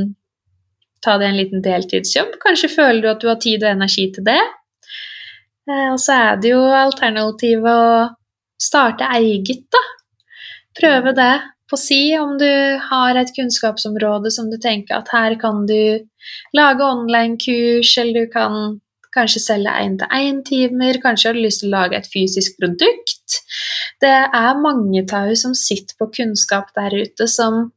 [1.04, 2.36] ta deg en liten deltidsjobb.
[2.42, 4.40] Kanskje føler du at du har tid og energi til det.
[5.68, 8.08] Uh, og så er det jo alternativet å
[8.58, 9.84] starte eget, da.
[10.78, 11.34] Prøve det
[11.68, 12.50] på si om du
[12.80, 16.04] har et kunnskapsområde som du tenker at her kan du
[16.56, 18.78] lage online-kurs, eller du kan
[19.14, 23.40] kanskje selge én-til-én-timer, kanskje har du lyst til å lage et fysisk produkt.
[24.02, 27.68] Det er mange tau som sitter på kunnskap der ute som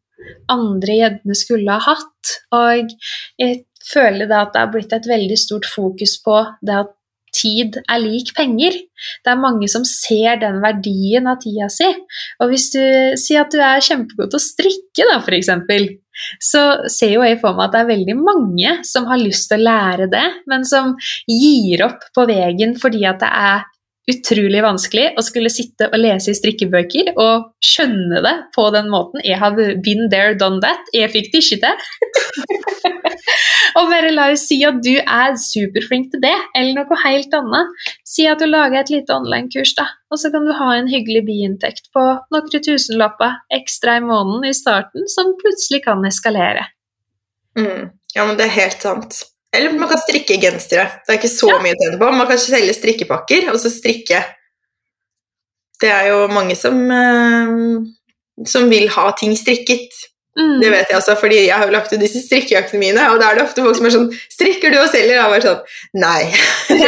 [0.51, 2.33] andre gjerne skulle ha hatt.
[2.55, 2.95] Og
[3.41, 6.95] jeg føler da at det har blitt et veldig stort fokus på det at
[7.35, 8.75] tid er lik penger.
[9.23, 11.89] Det er mange som ser den verdien av tida si.
[12.41, 12.83] Og hvis du
[13.19, 15.51] sier at du er kjempegod til å strikke, da, f.eks.,
[16.43, 19.61] så ser jo jeg for meg at det er veldig mange som har lyst til
[19.61, 23.63] å lære det, men som gir opp på veien fordi at det er
[24.11, 29.21] utrolig vanskelig å skulle sitte og lese i strikkebøker og skjønne det på den måten.
[29.23, 30.89] Jeg har been there, done that.
[30.95, 31.75] Jeg fikk det ikke til.
[33.79, 37.87] og bare la oss si at du er superflink til det, eller noe helt annet.
[38.07, 41.23] Si at du lager et lite online-kurs, da, og så kan du ha en hyggelig
[41.29, 42.03] biinntekt på
[42.33, 46.67] noen tusenlapper ekstra i måneden i starten, som plutselig kan eskalere.
[47.57, 47.91] Mm.
[48.15, 49.23] Ja, men det er helt sant.
[49.55, 50.85] Eller man kan strikke gensere.
[51.03, 51.57] Det er ikke så ja.
[51.63, 52.11] mye å tjene på.
[52.15, 54.21] Man kan selge strikkepakker og så strikke.
[55.81, 59.91] Det er jo mange som, uh, som vil ha ting strikket.
[60.39, 60.61] Mm.
[60.61, 63.31] Det vet jeg også, fordi jeg har jo lagt ut disse strikkejaktene mine, og da
[63.31, 65.63] er det ofte folk som er sånn 'Strikker du og selger?' Og Jeg vært sånn
[65.99, 66.23] Nei.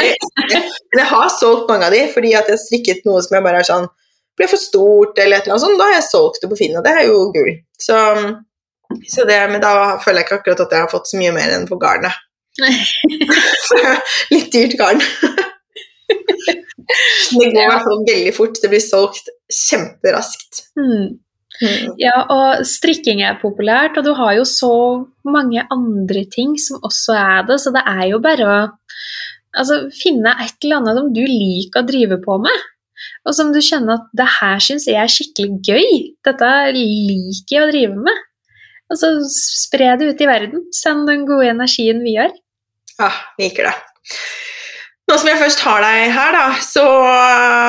[0.93, 3.43] Men jeg har solgt mange av de fordi at jeg har strikket noe som jeg
[3.43, 3.89] bare er sånn
[4.37, 5.79] ble for stort, eller et eller annet sånt.
[5.79, 7.51] Da har jeg solgt det på Finn, og det er jo gull.
[7.77, 7.97] Så,
[9.13, 9.73] så det, men da
[10.03, 12.15] føler jeg ikke akkurat at jeg har fått så mye mer enn på garnet.
[14.33, 15.01] Litt dyrt garn.
[16.09, 18.57] det går i hvert fall veldig fort.
[18.61, 20.67] Det blir solgt kjemperaskt.
[20.79, 21.19] Mm.
[21.63, 21.95] Mm.
[22.01, 24.75] Ja, og strikking er populært, og du har jo så
[25.23, 28.57] mange andre ting som også er det, så det er jo bare å
[29.55, 32.69] altså, finne et eller annet som du liker å drive på med.
[33.27, 35.89] Og som du kjenner at det her syns jeg er skikkelig gøy.
[36.27, 38.23] Dette liker jeg å drive med.
[38.91, 40.65] Og så spre det ut i verden.
[40.75, 42.33] Send den gode energien vi har.
[42.99, 43.09] Ja,
[43.39, 43.75] liker det.
[45.03, 46.83] Nå som jeg først har deg her, da, så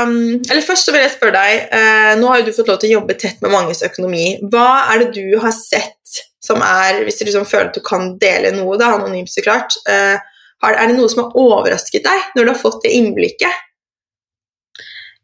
[0.07, 2.79] um, Eller først så vil jeg spørre deg eh, Nå har jo du fått lov
[2.83, 4.37] til å jobbe tett med manges økonomi.
[4.53, 8.15] Hva er det du har sett som er Hvis du liksom føler at du kan
[8.23, 10.17] dele noe, da, anonymt så klart eh,
[10.65, 13.63] Er det noe som har overrasket deg når du har fått det innblikket?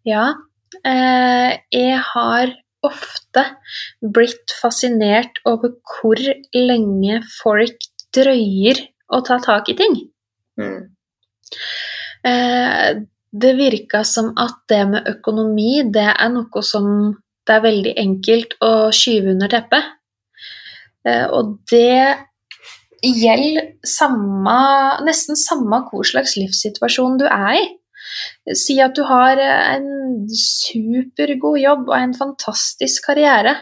[0.09, 0.27] Ja.
[0.87, 2.55] Eh, jeg har
[2.87, 3.45] ofte
[4.01, 6.21] blitt fascinert over hvor
[6.57, 7.85] lenge folk
[8.17, 8.81] drøyer
[9.13, 9.99] å ta tak i ting.
[10.61, 10.89] Mm.
[12.27, 17.15] Eh, det virka som at det med økonomi, det er noe som
[17.47, 19.95] det er veldig enkelt å skyve under teppet.
[21.07, 22.19] Eh, og det
[23.01, 24.57] gjelder samme,
[25.07, 27.67] nesten samme hvor slags livssituasjon du er i.
[28.59, 33.55] Si at du har en supergod jobb og en fantastisk karriere.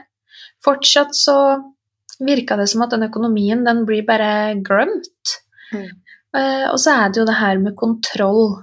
[0.64, 1.38] Fortsatt så
[2.24, 5.36] virka det som at den økonomien den blir bare glemt.
[5.70, 5.90] Mm.
[6.36, 8.58] Uh, og så er det jo det her med kontroll.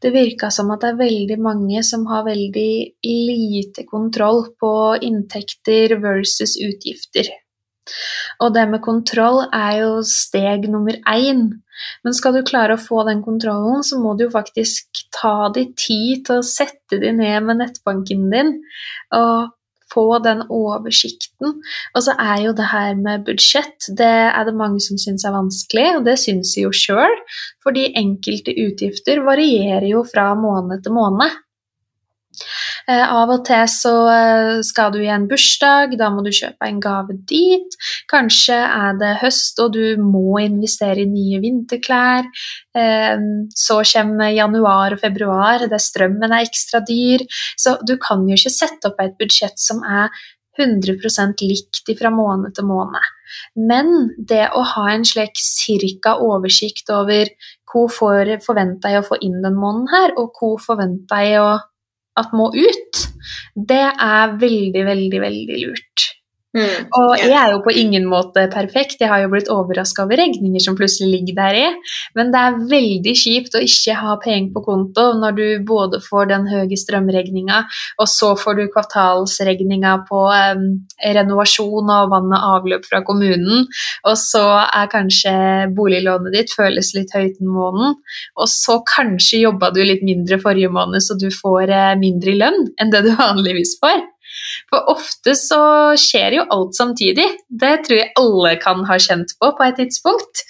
[0.00, 2.72] Det virka som at det er veldig mange som har veldig
[3.04, 4.72] lite kontroll på
[5.04, 7.28] inntekter versus utgifter.
[8.40, 11.46] Og det med kontroll er jo steg nummer én.
[12.04, 15.72] Men skal du klare å få den kontrollen, så må du jo faktisk ta deg
[15.80, 18.52] tid til å sette deg ned med nettbanken din
[19.16, 19.50] og
[19.92, 21.60] få den oversikten.
[21.94, 25.36] Og så er jo det her med budsjett, det er det mange som syns er
[25.36, 27.16] vanskelig, og det syns de jo sjøl,
[27.64, 31.38] fordi enkelte utgifter varierer jo fra måned til måned.
[32.88, 36.68] Eh, av og til så eh, skal du i en bursdag, da må du kjøpe
[36.68, 37.76] en gave dit.
[38.10, 42.28] Kanskje er det høst og du må investere i nye vinterklær.
[42.76, 47.26] Eh, så kommer januar og februar, der strømmen er ekstra dyr.
[47.58, 50.12] Så du kan jo ikke sette opp et budsjett som er
[50.60, 53.06] 100% likt fra måned til måned.
[53.56, 57.30] Men det å ha en slik cirka oversikt over
[57.70, 61.52] hvor forventer jeg å få inn den måneden her, og hvor forventer jeg å
[62.20, 63.04] at må ut,
[63.56, 66.06] det er veldig, veldig, veldig lurt.
[66.50, 70.18] Mm, og jeg er jo på ingen måte perfekt, jeg har jo blitt overraska over
[70.18, 71.66] regninger som plutselig ligger der i,
[72.18, 76.32] men det er veldig kjipt å ikke ha penger på konto når du både får
[76.32, 77.60] den høye strømregninga,
[78.02, 80.66] og så får du kvartalsregninga på um,
[81.20, 83.68] renovasjon og vann og avløp fra kommunen,
[84.10, 85.36] og så er kanskje
[85.78, 87.94] boliglånet ditt føles litt høyt den måneden,
[88.34, 92.72] og så kanskje jobba du litt mindre forrige måned, så du får uh, mindre lønn
[92.82, 94.02] enn det du vanligvis får.
[94.70, 95.60] For ofte så
[96.00, 97.26] skjer jo alt samtidig.
[97.48, 100.44] Det tror jeg alle kan ha kjent på på et tidspunkt.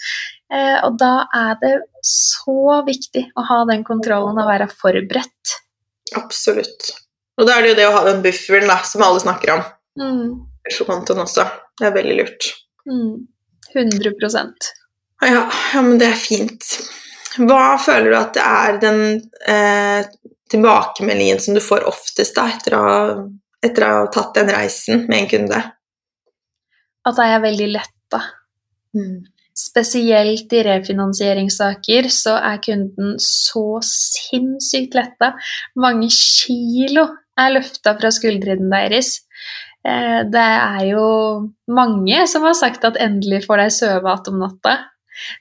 [0.51, 1.75] Eh, og da er det
[2.07, 5.57] så viktig å ha den kontrollen og være forberedt.
[6.19, 6.91] Absolutt.
[7.39, 9.63] Og da er det jo det å ha den bufferen da, som alle snakker om.
[10.01, 10.25] Mm.
[10.71, 11.47] Også.
[11.81, 12.51] Det er veldig lurt.
[12.89, 13.29] Mm.
[13.73, 14.13] 100
[15.23, 16.67] Ja, ja, men det er fint.
[17.39, 19.03] Hva føler du at det er den
[19.47, 20.09] eh,
[20.51, 23.29] tilbakemeldingen som du får oftest da, etter å, ha-
[23.65, 25.61] etter å ha tatt den reisen med en kunde?
[27.07, 28.21] At jeg er veldig letta.
[29.61, 35.35] Spesielt i refinansieringssaker så er kunden så sinnssykt letta.
[35.77, 37.05] Mange kilo
[37.41, 39.21] er løfta fra skuldrene deres.
[39.85, 41.05] Eh, Det er jo
[41.69, 44.79] mange som har sagt at endelig får deg sove igjen om natta.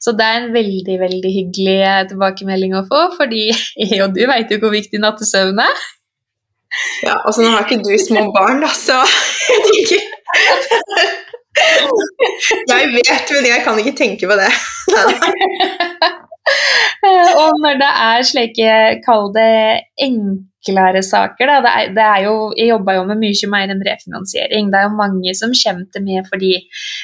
[0.03, 3.45] Så det er en veldig veldig hyggelig eh, tilbakemelding å få, fordi
[3.83, 5.87] jeg og du vet jo hvor viktig nattesøvn er.
[7.03, 8.97] Ja, altså nå har ikke du små barn, da, så
[9.49, 9.99] jeg tenker
[12.69, 14.51] Jeg vet, men jeg kan ikke tenke på det.
[17.41, 19.49] Og når det er slike, kall det
[20.59, 24.71] enklere saker, det er, det er jo, jeg jobber jo med mye mer enn refinansiering.
[24.71, 26.51] Det er jo mange som kommer til meg fordi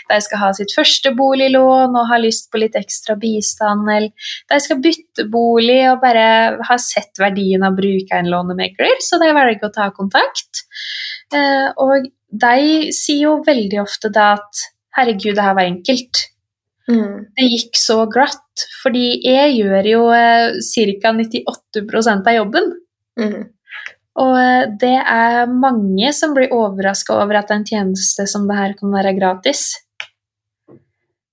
[0.10, 4.12] de skal ha sitt første boliglån og har lyst på litt ekstra bistand, eller
[4.52, 9.20] de skal bytte bolig og bare har sett verdien av å bruke en lånemegler, så
[9.22, 10.66] de velger å ta kontakt.
[11.34, 14.66] Eh, Og de sier jo veldig ofte da at
[14.98, 16.30] herregud, det her var enkelt
[16.86, 17.26] Mm.
[17.34, 20.52] det gikk så glatt, fordi jeg gjør jo eh,
[21.02, 21.14] ca.
[21.18, 22.68] 98% av jobben.
[23.20, 23.48] Mm.
[24.22, 28.76] Og eh, det er mange som blir overraska over at en tjeneste som det her
[28.80, 29.68] kan være gratis.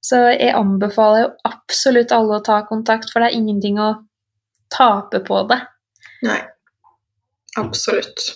[0.03, 3.93] Så jeg anbefaler jo absolutt alle å ta kontakt, for det er ingenting å
[4.72, 5.61] tape på det.
[6.26, 6.41] Nei,
[7.61, 8.33] absolutt.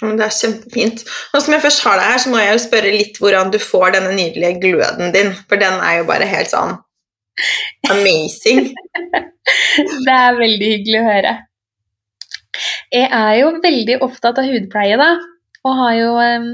[0.00, 1.02] Men det er kjempefint.
[1.34, 3.58] Nå som jeg først har deg her, så må jeg jo spørre litt hvordan du
[3.60, 6.78] får denne nydelige gløden din, for den er jo bare helt sånn
[7.92, 8.72] amazing.
[10.06, 11.30] Det er veldig hyggelig å høre.
[12.90, 15.12] Jeg er jo veldig opptatt av hudpleie, da.
[15.66, 16.48] Og har jo um,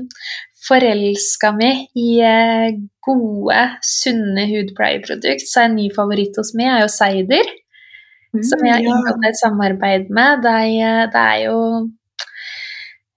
[0.67, 2.75] forelska meg i uh,
[3.07, 5.47] gode, sunne hudpleieprodukt.
[5.47, 7.53] Så en ny favoritt hos meg er jo Seider,
[8.45, 10.43] som jeg har Mm, inngått et samarbeid med.
[10.45, 11.61] Det er, det er jo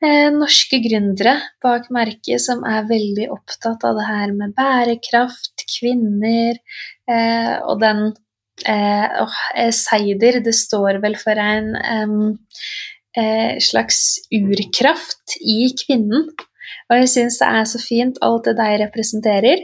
[0.06, 6.60] eh, norske gründere bak merket som er veldig opptatt av det her med bærekraft, kvinner,
[7.10, 8.06] eh, og den
[8.66, 9.20] eh,
[9.56, 12.18] eh, Seider, det står vel for en em,
[13.18, 16.30] eh, slags urkraft i kvinnen.
[16.90, 19.62] Og jeg syns det er så fint, alt det deg representerer.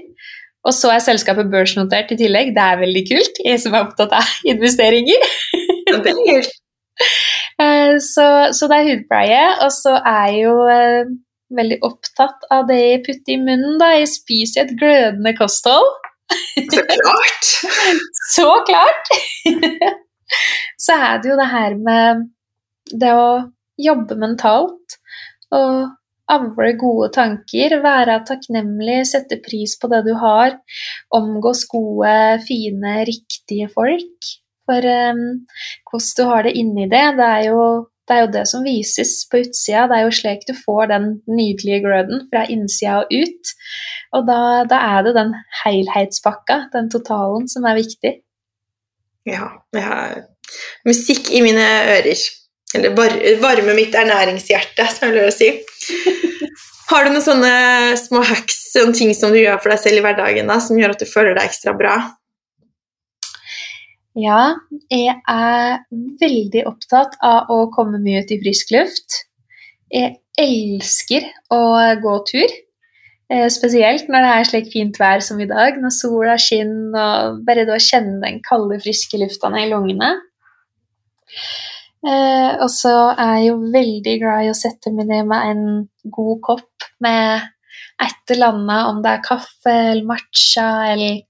[0.66, 2.54] Og så er selskapet børsnotert i tillegg.
[2.56, 3.41] Det er veldig kult.
[3.46, 5.28] Jeg som er opptatt av investeringer.
[5.91, 6.56] Ja, det er kult.
[7.56, 9.43] Eh, Så, så det er hudpleie.
[9.64, 11.12] Og så er jeg jo eh,
[11.56, 13.78] veldig opptatt av det jeg putter i munnen.
[13.80, 13.93] da.
[13.96, 15.88] Jeg spiser et glødende kosthold.
[16.74, 17.52] Så klart.
[18.36, 19.12] Så klart!
[20.82, 22.26] så er det jo det her med
[22.92, 23.30] det å
[23.82, 24.98] jobbe mentalt
[25.56, 25.96] og
[26.32, 30.58] avle gode tanker, være takknemlig, sette pris på det du har,
[31.14, 32.16] omgås gode,
[32.48, 34.32] fine, riktige folk.
[34.66, 35.26] For um,
[35.86, 37.66] hvordan du har det inni det, det er, jo,
[38.10, 39.86] det er jo det som vises på utsida.
[39.92, 43.54] Det er jo slik du får den nydelige gløden fra innsida og ut.
[44.18, 48.16] Og da, da er det den helhetspakka, den totalen, som er viktig.
[49.30, 50.18] Ja, jeg har
[50.86, 52.26] musikk i mine ører.
[52.76, 55.49] Eller varme mitt ernæringshjerte, som jeg vil si.
[56.91, 57.53] Har du noen sånne
[57.97, 60.93] små hacks, sånne ting som du gjør for deg selv i hverdagen, da, som gjør
[60.93, 61.95] at du føler deg ekstra bra?
[64.15, 64.55] Ja,
[64.93, 65.82] jeg er
[66.21, 69.17] veldig opptatt av å komme mye ut i frisk luft.
[69.91, 71.59] Jeg elsker å
[71.99, 72.53] gå tur,
[73.30, 77.43] eh, spesielt når det er slik fint vær som i dag, når sola skinner og
[77.47, 80.13] bare å kjenne den kalde, friske lufta i lungene.
[82.06, 85.64] Eh, og så er jeg jo veldig glad i å sette meg ned med en
[86.14, 87.47] god kopp med
[88.03, 91.24] et eller annet, om det er kaffe eller matcha eller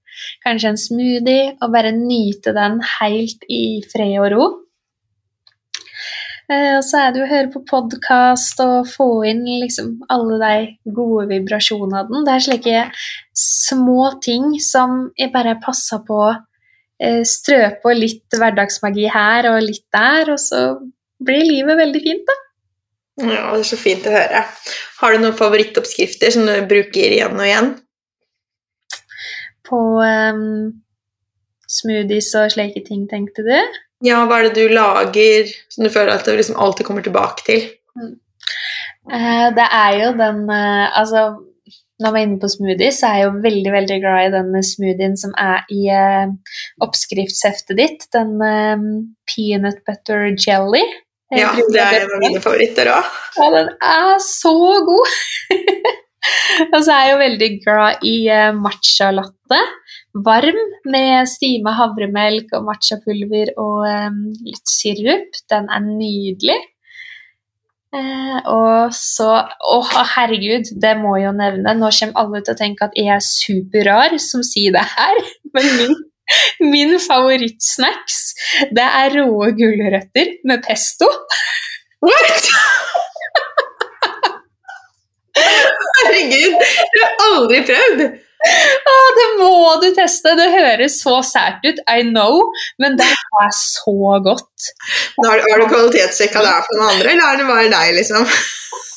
[0.44, 4.46] kanskje en smoothie, og bare nyte den helt i fred og ro.
[6.50, 10.36] Eh, Og så er det jo å høre på podkast og få inn liksom alle
[10.42, 12.22] de gode vibrasjonene.
[12.26, 12.84] Det er slike
[13.36, 16.20] små ting som jeg bare passer på
[17.28, 20.60] strø på litt hverdagsmagi her og litt der, og så
[21.22, 22.36] blir livet veldig fint, da.
[23.24, 24.42] Ja, det er så fint å høre.
[25.00, 27.70] Har du noen favorittoppskrifter som du bruker igjen og igjen?
[29.66, 30.74] På um,
[31.78, 33.56] smoothies og slike ting, tenkte du?
[34.04, 37.46] Ja, hva er det du lager som du føler at du liksom alltid kommer tilbake
[37.46, 37.64] til?
[39.08, 41.22] Eh, det er jo den uh, Altså,
[42.02, 44.64] når vi er inne på smoothie, så er jeg jo veldig veldig glad i den
[44.68, 46.32] smoothien som er i eh,
[46.84, 48.06] oppskriftsheftet ditt.
[48.12, 48.86] Den eh,
[49.30, 50.84] peanut butter jelly.
[51.34, 53.14] Ja, det er en av mine favoritter òg.
[53.38, 54.54] Ja, den er så
[54.86, 55.16] god!
[56.74, 59.62] og så er jeg jo veldig glad i eh, matcha-latte.
[60.26, 60.60] Varm
[60.92, 65.42] med stima havremelk og matchapulver og eh, litt sirup.
[65.50, 66.60] Den er nydelig.
[67.94, 69.76] Uh, og så Å,
[70.16, 71.76] herregud, det må jeg jo nevne.
[71.78, 75.24] Nå kommer alle til å tenke at jeg er superrar som sier det her,
[75.56, 75.96] men min
[76.58, 78.16] Min favorittsnacks
[78.74, 81.06] det er råe gulrøtter med pesto.
[82.02, 82.50] What?!
[85.96, 88.06] Herregud, det har jeg aldri prøvd!
[88.46, 90.34] Å, det må du teste!
[90.38, 92.44] Det høres så sært ut, I know,
[92.82, 94.70] men det er så godt.
[95.24, 98.28] Har, har du kvalitetssjekka det her for noen andre, eller er det bare deg, liksom?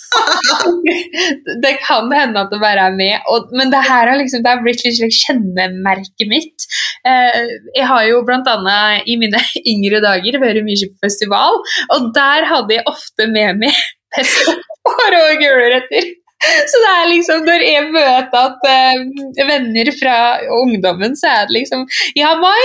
[1.63, 4.83] det kan hende at det bare er med, og, men det her har liksom, blitt
[4.85, 6.67] litt slik kjennemerket mitt.
[7.07, 7.41] Eh,
[7.77, 8.79] jeg har jo bl.a.
[9.05, 9.43] i mine
[9.73, 11.61] yngre dager vært mye på festival,
[11.95, 13.83] og der hadde jeg ofte med meg
[14.15, 14.57] pesto
[14.89, 16.13] og rå gulrøtter.
[16.39, 20.15] Så det er liksom, når jeg møter at uh, venner fra
[20.61, 21.83] ungdommen, så er det liksom
[22.15, 22.63] Ja, Mai,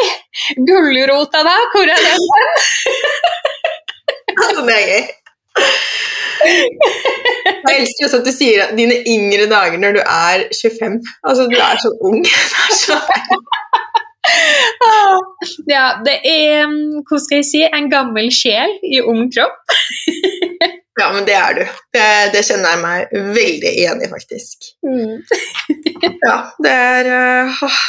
[0.68, 2.22] gulrota da, hvor er den?
[4.38, 5.04] altså, det er gøy.
[7.64, 10.98] Jeg elsker også at du sier at dine yngre dager når du er 25.
[11.26, 12.20] Altså, du er så ung.
[12.30, 12.32] Det
[12.66, 12.98] er så
[15.74, 16.70] ja, det er
[17.04, 19.74] Hva skal jeg si en gammel sjel i ung kropp.
[21.00, 21.64] ja, men det er du.
[21.94, 22.04] Det,
[22.34, 24.70] det, kjenner jeg meg veldig enig i, faktisk.
[24.86, 25.18] Mm.
[26.24, 27.10] ja, det er,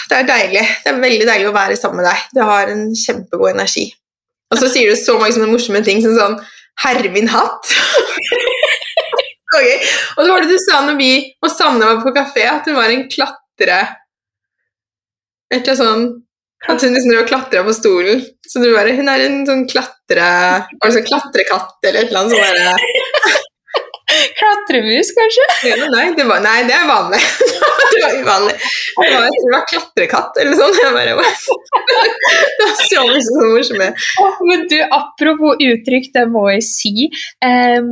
[0.10, 0.66] det er deilig.
[0.84, 2.26] Det er veldig deilig å være sammen med deg.
[2.36, 3.88] Du har en kjempegod energi.
[4.54, 6.38] Og så sier du så mange sånne morsomme ting som sånn
[6.84, 7.72] Herre min hatt!
[9.56, 9.78] okay.
[10.18, 12.78] Og så var det du sa når vi og Sanne var på kafé, at hun
[12.78, 13.80] var en klatre...
[15.54, 16.06] Et eller annet sånn
[16.72, 18.24] At hun liksom drev klatra på stolen.
[18.48, 20.30] Så du bare Hun er en sånn klatre...
[20.82, 23.52] Altså klatrekatt eller et eller annet sånt.
[24.40, 25.46] Klatremus, kanskje?
[25.70, 27.22] Ja, nei, det var, nei, det er vanlig.
[27.94, 28.56] det var uvanlig.
[28.96, 30.78] Det var, det var klatrekatt eller sånn.
[30.80, 31.16] Jeg bare,
[32.60, 34.06] det var så morsomt.
[34.50, 37.10] Men du, apropos uttrykk, det må jeg si.
[37.46, 37.92] Eh,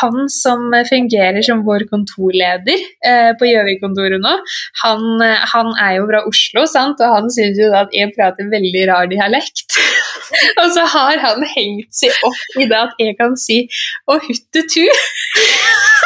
[0.00, 4.36] han som fungerer som vår kontorleder eh, på Gjøvik-kontoret nå,
[4.82, 5.06] han,
[5.52, 7.02] han, er jo fra Oslo, sant?
[7.02, 9.78] og han syns jo at jeg prater veldig rar dialekt.
[10.60, 13.62] og så har han hengt seg opp i det at jeg kan si
[14.06, 14.18] 'å
[15.56, 15.96] huttetu'.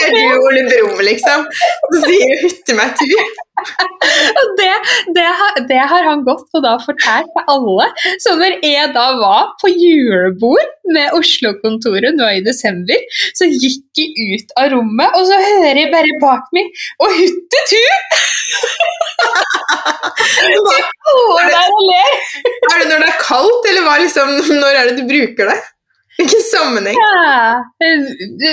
[0.00, 1.46] Er du Ole Brumm, liksom?
[1.92, 3.30] Så sier du 'hytte meg tur'.
[4.60, 4.74] det,
[5.16, 7.88] det, har, det, har, han gått og da fortalt til alle.
[8.24, 13.02] Så når jeg da var på julebord med Oslo-kontoret nå i desember,
[13.36, 17.84] så gikk jeg ut av rommet, og så hører jeg bare bak meg 'Å, huttetu'!
[20.40, 22.06] er, det,
[22.70, 25.60] er det når det er kaldt, eller hva, liksom, når er det du bruker det?
[26.20, 26.96] Hvilken sammenheng?
[27.00, 27.64] Ja,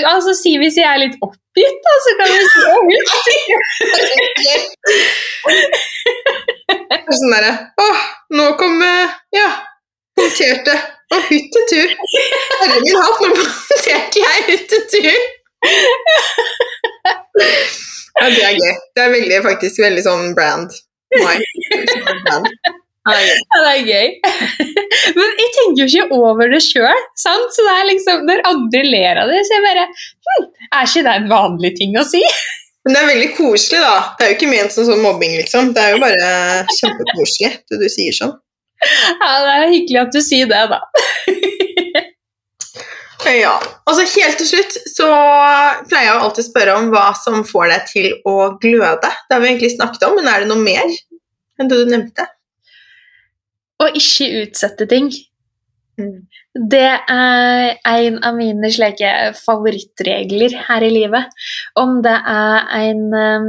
[0.08, 2.60] altså Si hvis jeg er litt oppgitt, da, så kan vi si
[7.08, 7.52] Sånn derre
[7.84, 7.88] Å,
[8.38, 8.74] nå kom
[9.36, 9.48] Ja,
[10.18, 10.74] punkterte.
[11.08, 11.88] Å, hyttetur.
[12.60, 15.20] Herre min hatt, nå punkterte jeg huttetur!
[18.18, 18.74] Ja, det er gøy.
[18.96, 20.74] Det er veldig, faktisk veldig sånn brand.
[21.22, 21.36] My.
[22.24, 22.48] brand.
[23.14, 24.08] Ja, det er gøy.
[25.18, 27.02] Men jeg tenker jo ikke over det sjøl.
[27.18, 31.04] Så det er liksom, når andre ler av det, så jeg bare hm, Er ikke
[31.06, 32.22] det en vanlig ting å si?
[32.86, 33.96] Men det er veldig koselig, da.
[34.16, 35.72] Det er jo ikke ment som sånn mobbing, liksom.
[35.76, 36.28] Det er jo bare
[36.78, 38.36] kjempekoselig det du sier sånn.
[38.78, 40.78] Ja, det er hyggelig at du sier det, da.
[43.42, 43.56] ja.
[43.84, 45.08] Og så helt til slutt så
[45.90, 49.10] pleier jeg å alltid spørre om hva som får deg til å gløde.
[49.10, 50.86] Det har vi egentlig snakket om, men er det noe mer
[51.58, 52.28] enn det du nevnte?
[53.78, 55.10] Å ikke utsette ting.
[55.98, 56.18] Mm.
[56.70, 61.34] Det er en av mine slike favorittregler her i livet.
[61.78, 63.48] Om det er en um,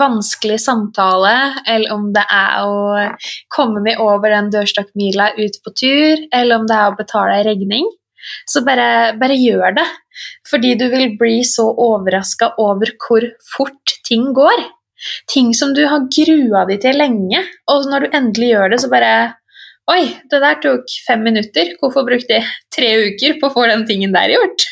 [0.00, 1.34] vanskelig samtale,
[1.68, 3.08] eller om det er å
[3.52, 7.48] komme meg over den dørstokkmila ut på tur, eller om det er å betale en
[7.48, 7.88] regning,
[8.48, 9.88] så bare, bare gjør det.
[10.48, 13.26] Fordi du vil bli så overraska over hvor
[13.56, 14.66] fort ting går.
[15.30, 17.40] Ting som du har grua deg til lenge,
[17.72, 19.14] og når du endelig gjør det, så bare
[19.90, 21.72] Oi, det der tok fem minutter.
[21.80, 24.66] Hvorfor brukte jeg tre uker på å få den tingen der gjort?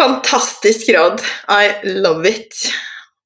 [0.00, 1.20] Fantastisk råd.
[1.52, 2.56] I love it.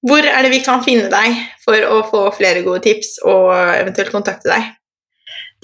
[0.06, 4.10] Hvor er det vi kan finne deg for å få flere gode tips og eventuelt
[4.14, 4.74] kontakte deg?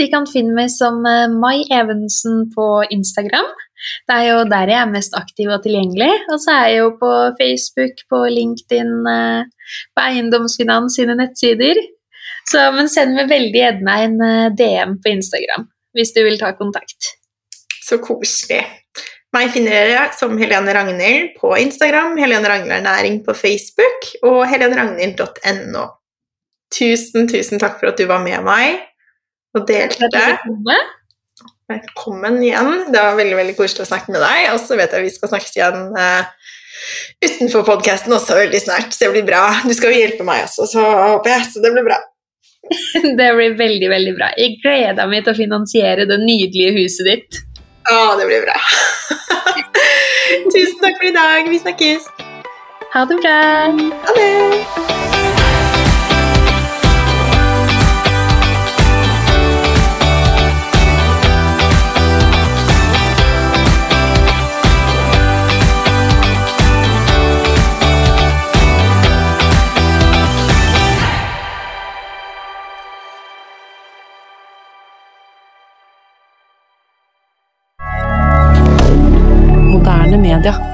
[0.01, 3.51] De kan finne meg som eh, Mai Evensen på Instagram.
[4.09, 6.11] Det er jo der jeg er mest aktiv og tilgjengelig.
[6.33, 7.11] Og så er jeg jo på
[7.41, 11.83] Facebook, på LinkedIn, eh, på Eiendomsfinans sine nettsider.
[12.51, 15.68] Så, men send meg veldig gjerne en eh, DM på Instagram.
[15.93, 17.12] hvis du vil ta kontakt.
[17.84, 18.62] Så koselig.
[19.32, 25.84] Meg finner dere som Helene Ragnhild på Instagram, Helene Ragnhild Ernæring på Facebook og heleneragnhild.no.
[26.72, 28.82] Tusen, tusen takk for at du var med meg
[29.57, 30.20] og delte.
[31.72, 32.70] Velkommen igjen.
[32.93, 34.51] Det var veldig veldig koselig å snakke med deg.
[34.53, 36.53] Og så vet jeg vi skal snakkes igjen uh,
[37.24, 39.47] utenfor podkasten også veldig snart, så det blir bra.
[39.64, 41.49] Du skal jo hjelpe meg også, så håper jeg.
[41.55, 42.01] Så det blir bra.
[43.19, 44.31] det blir veldig, veldig bra.
[44.39, 47.43] Jeg gleder meg til å finansiere det nydelige huset ditt.
[47.91, 48.57] Å, det blir bra.
[50.53, 51.51] Tusen takk for i dag.
[51.51, 52.09] Vi snakkes.
[52.95, 53.39] Ha det bra.
[54.07, 54.91] Ha det.
[80.39, 80.72] Media.